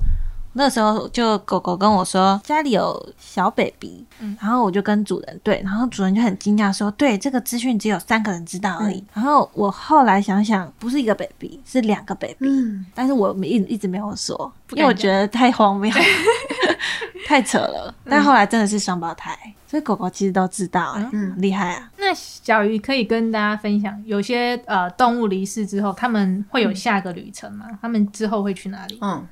[0.57, 9.03] 那时候就狗狗跟我说家里有小 baby，嗯，然后我就跟主人对，然后主人就很惊讶说，对，这个资讯只有三个人知道而已。
[9.13, 15.91] 然后我后来想想，不是一个 baby，是两个 baby，嗯，但是我一一直没有说，因为我觉得太荒谬，
[17.27, 17.93] 太扯了。
[18.05, 19.37] 但后来真的是双胞胎，
[19.67, 21.91] 所以狗狗其实都知道，嗯，厉害啊。
[21.97, 27.65] 那小鱼可以跟大家分享，有些呃动物离世之后，他们会有下个旅程吗？
[27.81, 28.97] 他们之后会去哪里？
[29.01, 29.27] 嗯。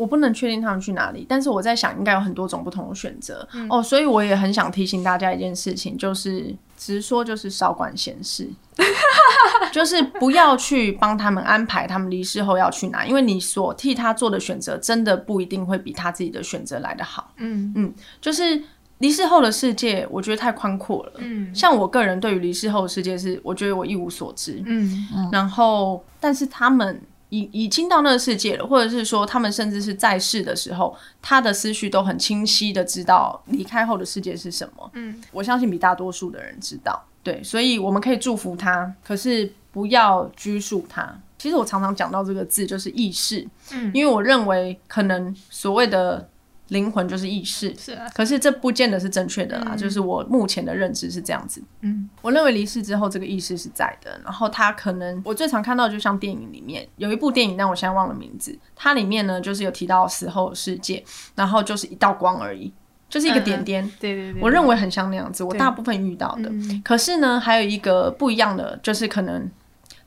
[0.00, 3.82] 我不能确定他们去哪里，但是我在想，应该有很多种不同的选择哦。
[3.82, 8.48] 所以我也很想提醒大家一件事情，就是直说就是少管闲事，
[9.70, 17.34] 就是不要去帮他们安排他们离世后要去哪，因为你所替他做的选择，真的不一定会比他自己的选择来得好。
[17.36, 17.92] 嗯嗯，
[18.22, 18.58] 就是
[19.00, 21.12] 离世后的世界，我觉得太宽阔了。
[21.18, 24.62] 嗯，像我个人对于离世后的世界是，我觉得我一无所知。
[24.64, 26.98] 嗯嗯，然后但是他们。
[27.30, 34.90] 已已经到那个世界了，或者是说他们甚至是在世的时候，他的思绪都很清晰的知道离开后的世界是什么。
[34.94, 37.02] 嗯，我相信比大多数的人知道。
[37.22, 41.18] 对，所以我们可以祝福他，可是不要拘束他。
[41.38, 43.46] 其实我常常讲到这个字，就是意识。
[43.72, 46.28] 嗯，因为我认为可能所谓的。
[46.70, 49.76] 灵魂就是意识，是啊，可是这不见得是正确的啦。
[49.76, 51.62] 就是我目前的认知是这样子。
[51.82, 54.20] 嗯，我认为离世之后，这个意识是在的。
[54.24, 58.58] 然后他可能，我最常看到，就像电影里面有一部电影，但我现在忘了名字。
[58.74, 61.04] 它里面呢，就是有提到死后世界，
[61.34, 62.72] 然后就是一道光而已，
[63.08, 63.84] 就是一个点点。
[64.00, 65.44] 对对对，我认为很像那样子。
[65.44, 66.50] 我大部分遇到的，
[66.82, 69.50] 可是呢，还有一个不一样的，就是可能。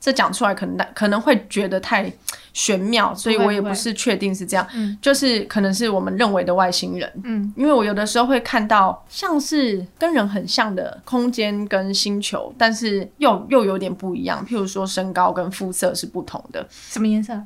[0.04, 2.12] 这讲出来可能可能会觉得太
[2.52, 7.10] 玄妙，所以我也不是确定是这样，嗯就是可能是我们认为的外星人。
[7.24, 16.68] 嗯，因为我有的时候会看到像是跟人很像的空间跟星球，但是又又有点不一样，譬如说身高跟肤色是不同的。
[16.70, 17.42] 什么颜色？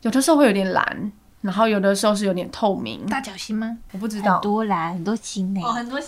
[0.00, 1.12] 有的时候会有点蓝。
[1.40, 3.78] 然后有的时候是有点透明，大角星吗？
[3.92, 5.62] 我不知道，很多蓝，很多星诶。
[5.62, 5.98] 哦，很多，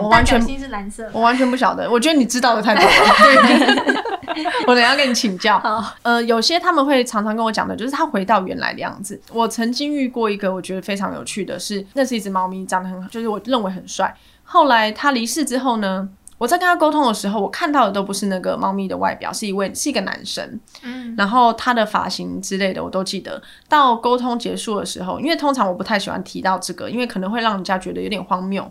[0.00, 1.90] 我完全星是蓝色，我完全不晓得。
[1.90, 3.94] 我觉得你知道的太多了，
[4.68, 5.60] 我等下跟你请教。
[6.02, 9.20] 呃，有些他们会常常跟我讲的，就是他回到原来的样子。
[9.32, 14.14] 我曾经遇过一个我觉得非常有趣的是，那是一只猫咪，长得很好，就是我认为很帅。
[14.44, 16.08] 后来它离世之后呢？
[16.38, 23.42] 我在跟他沟通的时候，我看到的都不是那个猫咪的外表，是一位是一个男生，嗯，然后他的发型之类的我都记得。
[23.68, 28.70] 到沟通结束的时候，因为通常我不太喜欢提到这个，因为可能会让人家觉得有点荒谬。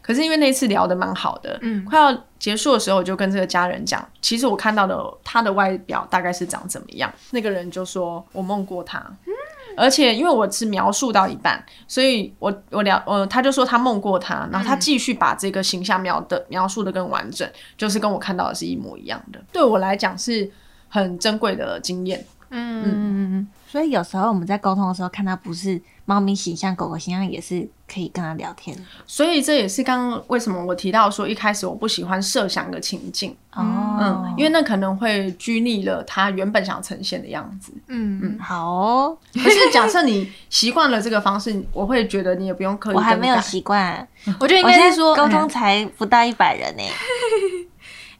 [0.00, 7.12] 可是因为那次聊的蛮好的，嗯，快要结束的时候，我就跟这个家人讲，其实我看到的他的外表大概是长怎么样。
[7.30, 8.98] 那个人就说我梦过他，
[9.76, 19.40] 而且因为我是描述到一半，所以我我聊呃，他就说他梦过他，然后他继续把这个形象描的描述的更完整，就是跟我看到的是一模一样的。
[19.52, 20.50] 对我来讲是
[20.88, 22.24] 很珍贵的经验。
[22.54, 28.76] 嗯嗯嗯嗯，所以有时候我们在沟通的时候，看他不是猫咪形象、狗狗形象，也是可以跟他聊天。
[29.06, 37.72] 所以这也是刚刚为什么我提到说，一开始我不喜欢设想的情境哦，嗯，因为那可能会拘泥了他原本想呈现的样子。
[37.86, 39.16] 嗯嗯，好。
[39.34, 42.94] 可是假设你习惯了这个方式，我会觉得你也不用刻意。
[42.94, 44.06] 我还没有习惯，
[44.40, 46.82] 我觉得应该是说沟通才不到一百人呢。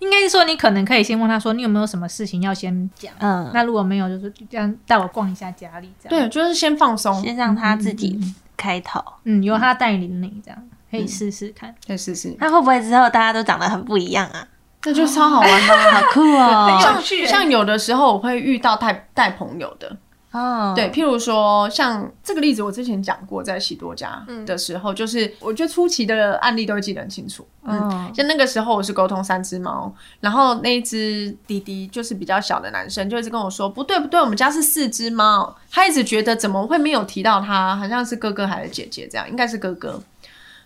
[0.02, 3.12] 应该是说，你可能可以先问他说，你有没有什么事情要先讲？
[3.20, 6.28] 嗯，那如果没有，就是这样带我逛一下家里，这样。
[6.28, 8.18] 对，就是先放松，先让他自己
[8.56, 9.00] 开头。
[9.22, 12.36] 嗯，由他带领你，这样可以试试看，可以试试。
[12.40, 14.44] 那会不会之后大家都长得很不一样啊？
[14.84, 16.80] 那就超好玩的， 好酷哦！
[17.28, 19.96] 像有的时候我会遇到带带朋友的。
[20.32, 27.46] 哦，对，譬如说像这个例子，我之前讲过，在喜多家的时候，就是我觉得初期的案例都会记得很清楚。
[27.64, 40.02] 嗯，像那个时候我是沟通三只猫，然后那一只滴滴就是比较小的男生，就一直跟我说不对不对，我们家是四只猫，他一直觉得怎么会没有提到他，好像是哥哥还是姐姐这样，应该是哥哥。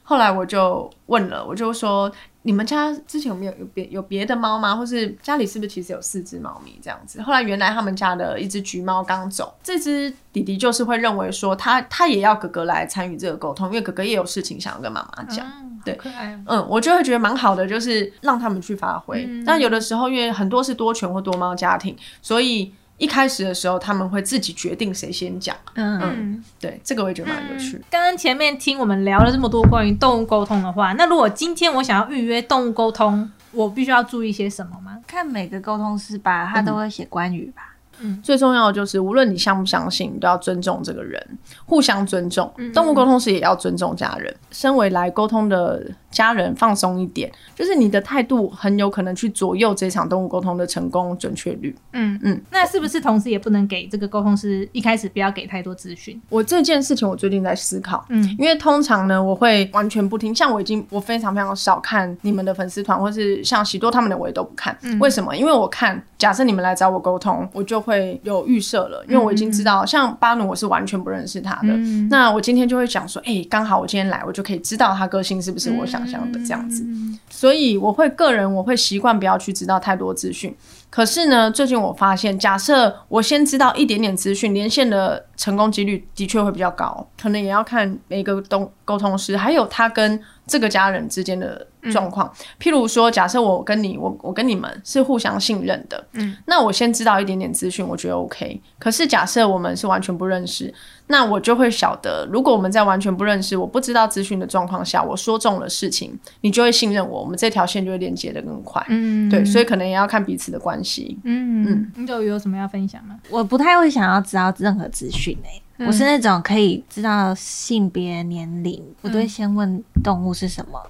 [0.04, 2.10] 后来我就问了，我就说。
[2.46, 4.76] 你们家之前有没有有别有别的猫吗？
[4.76, 7.20] 或是家里是不是其实有四只猫咪这样子？
[7.20, 15.44] 后来原来他们家的一只橘猫刚走，这只弟弟就是会认为说他他也要哥哥来参与这个沟通，因为哥哥也有事情想要跟妈妈讲。
[15.84, 15.98] 对，
[16.46, 19.28] 嗯，我就会觉得蛮好的，就是让他们去发挥。
[19.44, 22.72] 但有的时候因为很多是多犬或多猫家庭，所以。
[22.98, 25.54] 一开始的时候，他们会自己决定谁先讲。
[25.74, 27.80] 嗯，对，这个我也觉得蛮有趣。
[27.90, 34.98] 刚刚前面听我们聊了这么多关于动物沟通的话，那如果今天我想要预约动物沟通，我必须要注意些什么吗？
[35.06, 37.62] 看每个沟通师吧，他都会写关于吧。
[37.72, 37.75] 嗯，
[38.22, 42.52] 最重要的就是，无论你相不相信，你都要尊重这个人，互相尊重。
[42.74, 44.34] 动物沟通时也要尊重家人。
[44.50, 51.74] 身为来沟通的家人，放松一点，就是你的态度很有可能去左右这场动物沟通的成功准确率。
[51.92, 56.20] 嗯嗯，那是不是同时也不能给这个沟通师一开始不要给太多资讯？
[56.28, 58.04] 我这件事情我最近在思考。
[58.10, 60.34] 嗯，因为通常呢，我会完全不听。
[60.34, 64.76] 像我已经我非常非常少看你们的粉丝团，或是像喜多他们的我也都不看。
[65.00, 65.34] 为什么？
[65.34, 67.85] 因为我看，假设你们来找我沟通，我就。
[67.86, 71.68] 会有预设了，因为我已经知道，像巴努，我是完全不认识他的。
[72.10, 76.84] 那我今天就会讲说，哎，刚好我今天来，我就可以知道他个性是不是我想象的这样子。
[77.30, 80.54] 所以我会个人，我会习惯不要去知道太多资讯。
[80.90, 87.06] 可是呢，最近我发现，假设我先知道一点点资讯，连线的成功几率的确会比较高。
[87.20, 90.20] 可能也要看每个沟沟通师，还有他跟。
[90.48, 98.60] 这个家人之间的状况，譬如说，假设我跟你，我我跟你们是互相信任的，嗯，那我先知道一点点资讯，我觉得 OK。
[98.78, 100.72] 可是假设我们是完全不认识，
[101.08, 111.92] 那我就会晓得，如果我们在完全不认识、我不知道资讯的状况下，我说中了事情，你就会信任我，我们这条线就会连接的更快，嗯，对，所以可能也要看彼此的关系，嗯嗯。
[111.96, 113.16] 你有有什么要分享吗？
[113.30, 115.62] 我不太会想要知道任何资讯诶。
[115.86, 120.80] 我是那种可以知道性别、年龄，我都会先问动物是什么，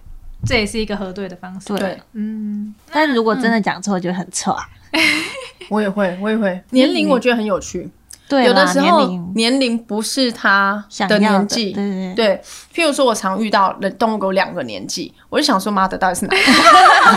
[0.46, 1.74] 这也是一个核对的方式。
[1.74, 2.74] 对，嗯。
[2.92, 4.64] 但如果真的讲错，就很错啊。
[5.68, 6.62] 我也会，我也会。
[6.70, 7.90] 年龄我觉得很有趣。
[8.28, 11.72] 对，有的时候年龄不是他的年纪。
[11.72, 12.42] 对对对。
[12.74, 16.36] 譬如说，我常遇到人动物狗两个年纪，我就想说，妈的，到底是哪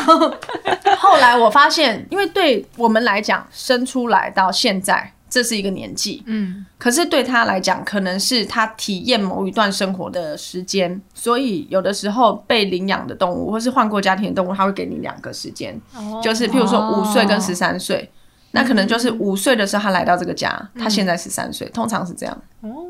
[0.05, 0.37] 个？
[0.97, 5.13] 后来我发现，因为对我们来讲，生出来到现在。
[5.29, 15.79] 这是一个年纪，嗯，可是对他来讲，可能是他体验某一段生活的时间，所以有的时候被领养的动物，或是换过家庭的动物，他会给你两个时间，
[16.23, 18.09] 就是譬如说五岁跟十三岁，
[18.51, 22.37] 那可能就是五岁的时候他来到这个家，他现在十三岁，通常是这样。
[22.61, 22.85] 哦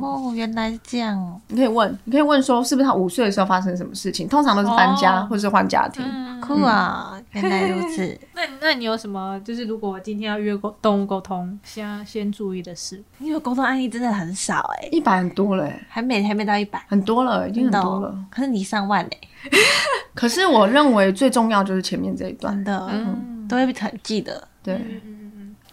[0.00, 1.40] 哦，原来是这样。
[1.48, 4.26] 你可以问，你可以问说，是不是他五岁的时候发生什么事情？
[4.28, 6.04] 通常都是搬家或者是换家庭。
[6.40, 8.18] 酷啊，原来如此。
[8.34, 9.40] 那 那你有什么？
[9.44, 13.02] 就是如果我今天要约沟动物沟通，先先注意的事？
[13.20, 18.14] 因为沟通案例真的很少哎，一百很多了，还没还没到一百，很多了，已经很多了。
[18.28, 19.18] 可是你上万嘞。
[20.14, 22.90] 可是我认为最重要就是前面这一段，真的，
[23.48, 24.46] 都会很记得。
[24.66, 25.00] 对，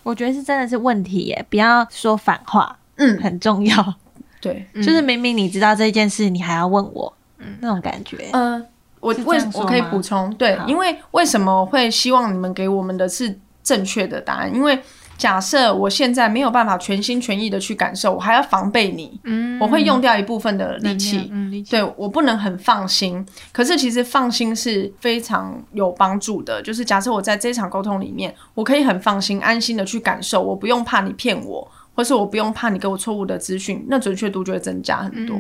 [0.04, 3.96] 我觉得是真的是问题耶，不要说反话，嗯，很重要。
[4.40, 7.12] 对，就是明明你知道这件事，你还要问我，
[7.60, 8.30] 那种感觉。
[8.34, 8.64] 嗯，
[9.00, 14.54] 我为我可以补充，对，因为为什么会希望你们给我们的是正确的答案？
[14.54, 14.78] 因为
[15.18, 23.26] 假设我现在没有办法全心全意的去感受，我还要防备你，嗯，我会用掉一部分的力气，嗯，对我不能很放心。
[23.52, 35.38] 可是其实放心是非常有帮助的，就是假设我在这场沟通里面，我可以很放心、安心的去感受，我不用怕你骗我，或是我不用怕你给我错误的资讯，那准确度就会增加很多。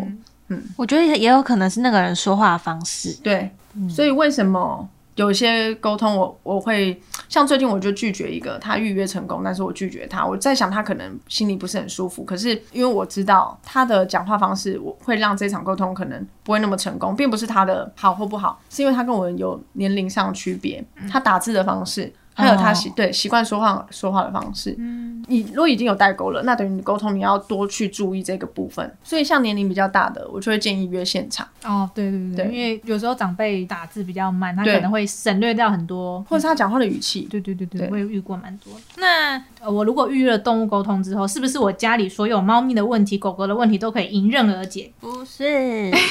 [0.49, 3.49] 嗯，我觉得也有可能是那个人说话的方式，对，
[3.89, 4.87] 所以为什么？
[5.15, 6.99] 有些沟通，我我会
[7.29, 10.25] 像最近我就拒绝一个他预约成功，但是我拒绝他。
[10.25, 22.13] 我在想他可能心里不是很舒服，可是因为我知道他的讲话方式，我会让这场沟通可能不会那么成功，并不是他的好或不好，是因为他跟我有年龄上区别，他打字的方式。
[22.35, 28.97] 还有他习对习惯说话说话的方式，嗯，你如果已经有代沟了，那等于你沟通你要多去注意这个部分。
[29.03, 31.47] 所以像年龄比较大的，我就会建议约现场。
[31.63, 37.21] 哦，对对对，因为有时候长辈打字比较慢，他可能会省略掉很多，或者他讲话的语气。
[37.29, 38.73] 对对对对，我也遇过蛮多。
[38.97, 44.91] 那我如果预约了动物沟通之后，是不是我家里所有猫咪的问题、狗狗的问题都可以迎刃而解？
[44.99, 45.91] 不是。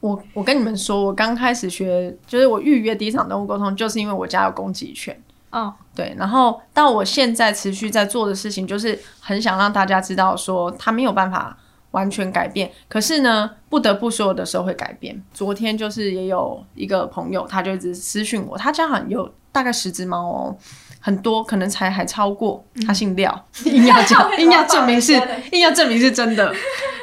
[0.00, 5.18] 我我跟你们说，我刚开始学，就是我预约第一场动物沟通，就是因为我家有攻击犬。
[5.56, 11.56] 哦，对，然后到我现在持续在做的事情，就是很想让大家知道，说他没有办法
[11.92, 15.22] 完全改变，可是呢，不得不说的时候会改变。
[15.32, 20.56] 昨天就是也有一个朋友，他就一直私讯我，他家好像有大概十只猫哦，
[21.00, 22.62] 很多，可能才还超过。
[22.86, 25.14] 他姓廖，硬要讲， 硬要证明是，
[25.52, 26.54] 硬要证明是真的。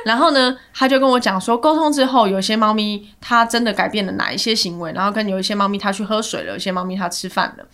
[0.05, 7.65] 然后呢，他就跟我讲说，沟通之后，有些猫咪它真的改变了哪一些行为，然后跟有一些猫咪它去喝水了，有些猫咪它吃饭了。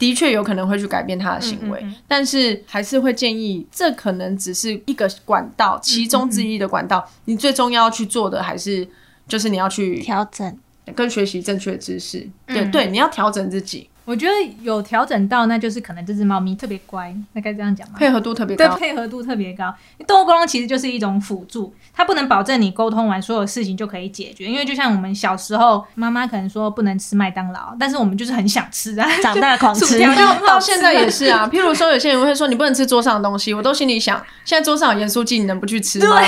[0.00, 7.06] 的确有可能会去改变他的行为，但是还是会建议，这可能只是一个管道，其中之一的管道。
[7.26, 8.88] 你最终要去做的，还是
[9.28, 10.58] 就是你要去调整，
[10.96, 12.26] 跟学习正确知识。
[12.46, 13.89] 对对，你要调整自己。
[14.04, 14.32] 我觉得
[14.62, 17.94] 有调整到，那就是可能这只猫咪特别乖，那该这样讲吗？
[17.96, 19.72] 配合度特别高，对，配合度特别高。
[20.06, 24.46] 动物沟通其实就是一种辅助，它不能保证你沟通完所有事情就可以解决。
[24.46, 30.00] 因为就像我们小时候，妈妈可能说不能吃麦当劳，但是我们就是很想吃啊，长大狂吃。
[30.44, 31.48] 到现在也是啊。
[31.52, 36.20] 譬如说，有些人会说你不能吃桌上的东西，我都心里想，现在桌上有盐酥鸡，你能不去吃吗？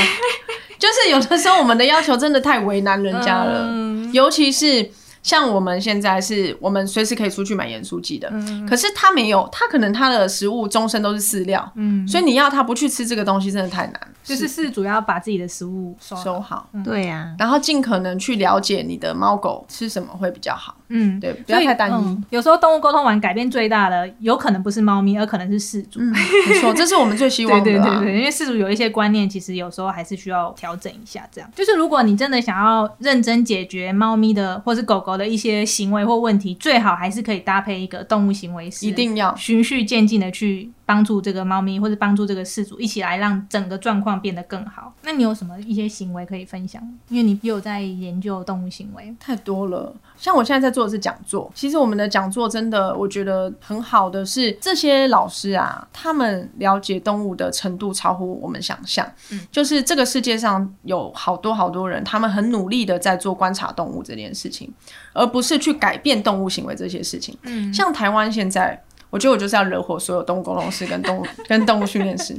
[0.78, 3.68] 就是有的时候我们的要求真的太为难人家了，
[4.12, 4.88] 尤其是。
[5.22, 8.32] 像我们现在是我们随时可以出去买盐酥鸡的，
[8.68, 14.00] 可是他没有，他可能他的食物终身都是饲料，嗯，所以你要他不去吃这个东西，真的太难。
[14.22, 22.22] 就是是主要把自己的食物收好，对呀，然后尽可能去了解你的猫狗吃什么会比较好，嗯，对，不要太单一。
[22.30, 26.00] 有时候动物沟通完改变最大的，有可能不是猫咪，而可能是饲主。
[26.00, 26.18] 没
[26.60, 27.64] 错， 这是我们最希望的。
[27.64, 31.26] 对对对对，因为饲主有一些观念，其实有时候还是需要调整一下。
[31.32, 40.70] 这样，就是如果你真的想要认真解决猫咪的或是狗狗的一些行为或问题，最好还是可以搭配一个动物行为师，一定要循序渐进的去。
[40.84, 44.92] 帮助这个猫咪，或者帮助这个事主，一起来让整个状况变得更好。
[45.02, 46.82] 那你有什么一些行为可以分享？
[47.08, 49.94] 因为你有在研究动物行为，太多了。
[50.16, 59.06] 像我现在在做的是讲座，其实我们的讲座真的，我觉得很好的是这些老师啊，他们了解动物的程度超乎我们想象。
[59.30, 64.72] 嗯，就是这个世界上有好多好多人，他们很努力的在做观察动物这件事情，
[65.12, 67.36] 而不是去改变动物行为这些事情。
[67.42, 68.82] 嗯，像台湾现在。
[69.12, 72.34] 我觉得我就是要惹火所有动物沟通师跟动物跟动物训练师。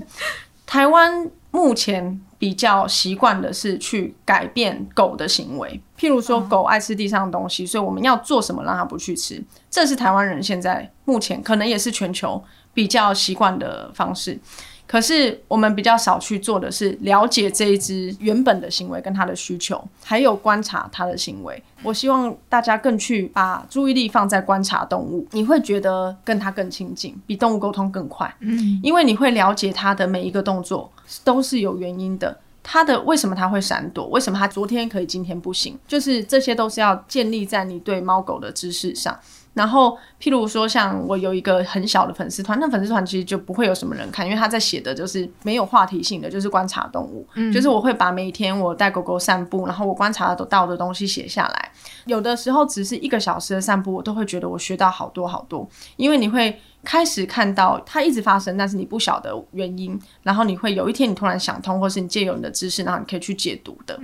[0.66, 9.44] 台湾目前比较习惯的是去改变狗的行为，譬如说狗爱吃地上的东西，所以我们要做什么让它不去吃？
[9.70, 12.44] 这是台湾人现在目前可能也是全球
[12.74, 14.40] 比较习惯的方式。
[14.94, 21.64] 可是我们比较少去做的是了解这一只原本的行为跟它的需求，还有观察它的行为。
[21.82, 28.32] 我希望大家更去把注意力放在观察动物，你会觉得跟它更亲近，比动物沟通更快。
[28.42, 30.92] 嗯，因为你会了解它的每一个动作
[31.24, 39.20] 都是有原因的，它的为什么它会闪躲，为什么它昨天可以今天不行，就是这些都是要建立在你对猫狗的知识上。
[39.54, 51.72] 然后，譬如说，像我有一个很小的粉丝团，那粉丝团其实就不会有什么人看，因为他在写的就是没有话题性的，就是观察动物，嗯就是我会把每一天我带狗狗散步，然后我观察到的东西写下来。
[52.06, 56.60] 有的时候只是一个小时的散步，我都会觉得我学到好多好多，因为你会。
[56.84, 64.00] 开始看到它一直发生，但是你不晓得原因，然后你会有一天你突然想通，或是你借由你的知识，然后你可以去解读的。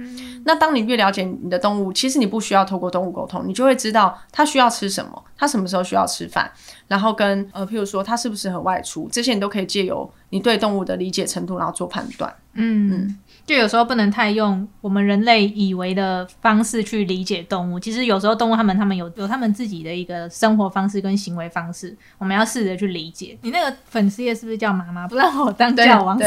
[0.46, 6.50] 那当你越了解你的动物，其实你不需要透过动物沟通，你就会知道它需要吃什么，它什么时候需要吃饭，
[6.88, 12.34] 然后跟呃，譬如说它适不适合外出，这些你都可以借由你对动物的理解程度，然后做判断。
[12.54, 13.18] 嗯。
[13.46, 23.36] 就有时候不能太用我们人类以为的方式去理解动物，其实有时候动物他们他们有有他们自己的一个生活方式跟行为方式，我们要试着去理解。
[23.42, 25.08] 你那个粉丝页是不是叫妈妈？
[25.08, 26.26] 不让我当叫王子。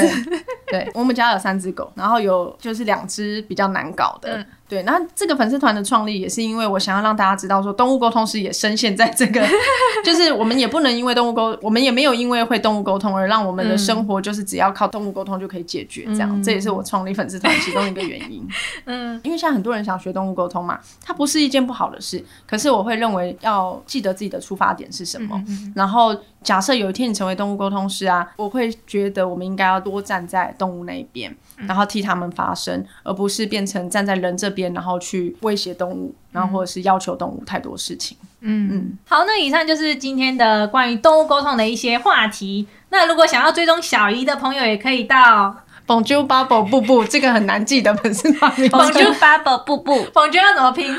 [0.66, 4.44] 对，我们家有三只狗，然后有就是两只比较难搞的。
[4.72, 9.46] 对，那这个粉丝团的创立也是因为我想要让大家知道，说动物沟通师也深陷在这个，
[10.02, 18.48] 就是我们也不能因为动物沟，我们也没有因为会动物沟通而让我们的生活就是只要靠动物沟通就可以解决，这样，这也是我创立粉丝团其中一个原因。
[18.86, 25.38] 嗯，因为现在很多人想学动物沟通嘛，它不是一件不好的事，可是我会认为要记得自己的出发点是什么，
[25.76, 26.16] 然后。
[26.42, 31.32] 假设有一天你成为动物沟通师啊，我会觉得我们应该要多站在动物那一边，
[31.66, 38.16] 然后替他们发声，而不是变成站在人这边，然后去威胁动物，然后或者是要求动物太多事情。
[38.40, 38.98] 嗯嗯。
[39.06, 42.66] 好，那以上就是今天的关于动物沟通的一些话题。
[42.90, 45.56] 那如果想要追踪小姨的朋友，也可以到
[45.86, 48.50] Bonjour Bubble 布布这个很难记的粉丝团。
[48.68, 50.96] Bonjour Bubble 布布，Bonjour 要怎么拼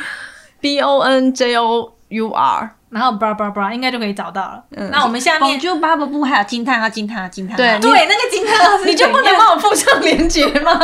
[0.59, 2.76] ？B O N J O U R。
[2.94, 4.64] 然后 bra bra bra 应该就可以找到了。
[4.91, 7.58] 那我们下面就 bubble 布还有惊叹啊惊叹啊惊叹号。
[7.58, 10.72] 对对，那个惊叹号你就不能帮我附上链接吗？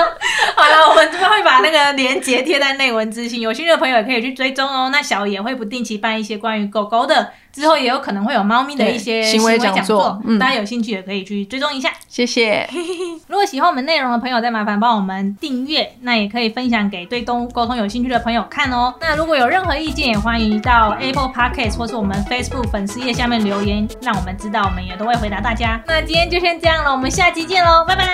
[0.56, 4.90] 好了，我们这边会把那个链接贴在内文资讯，有兴趣的朋友也可以去追踪哦。
[4.92, 7.32] 那小也会不定期办一些关于狗狗的。
[7.52, 11.92] 之后也有可能会有猫咪的一些行为讲座，大家有兴趣也可以去追踪一下。
[12.08, 12.68] 谢谢。
[13.28, 18.94] 如果喜欢我们内容的朋友，再麻烦帮我们订阅，那也可以分享给对动物沟通有兴趣的朋友看哦。
[19.00, 25.82] 那如果有任何意见，也欢迎到 Apple Podcast 或是我们 Facebook 粉丝页下面留言，让我们知道，我们也都会回答大家。
[25.88, 28.06] 那今天就先这样了，我们下期见喽，拜拜，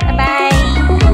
[0.00, 1.05] 拜拜。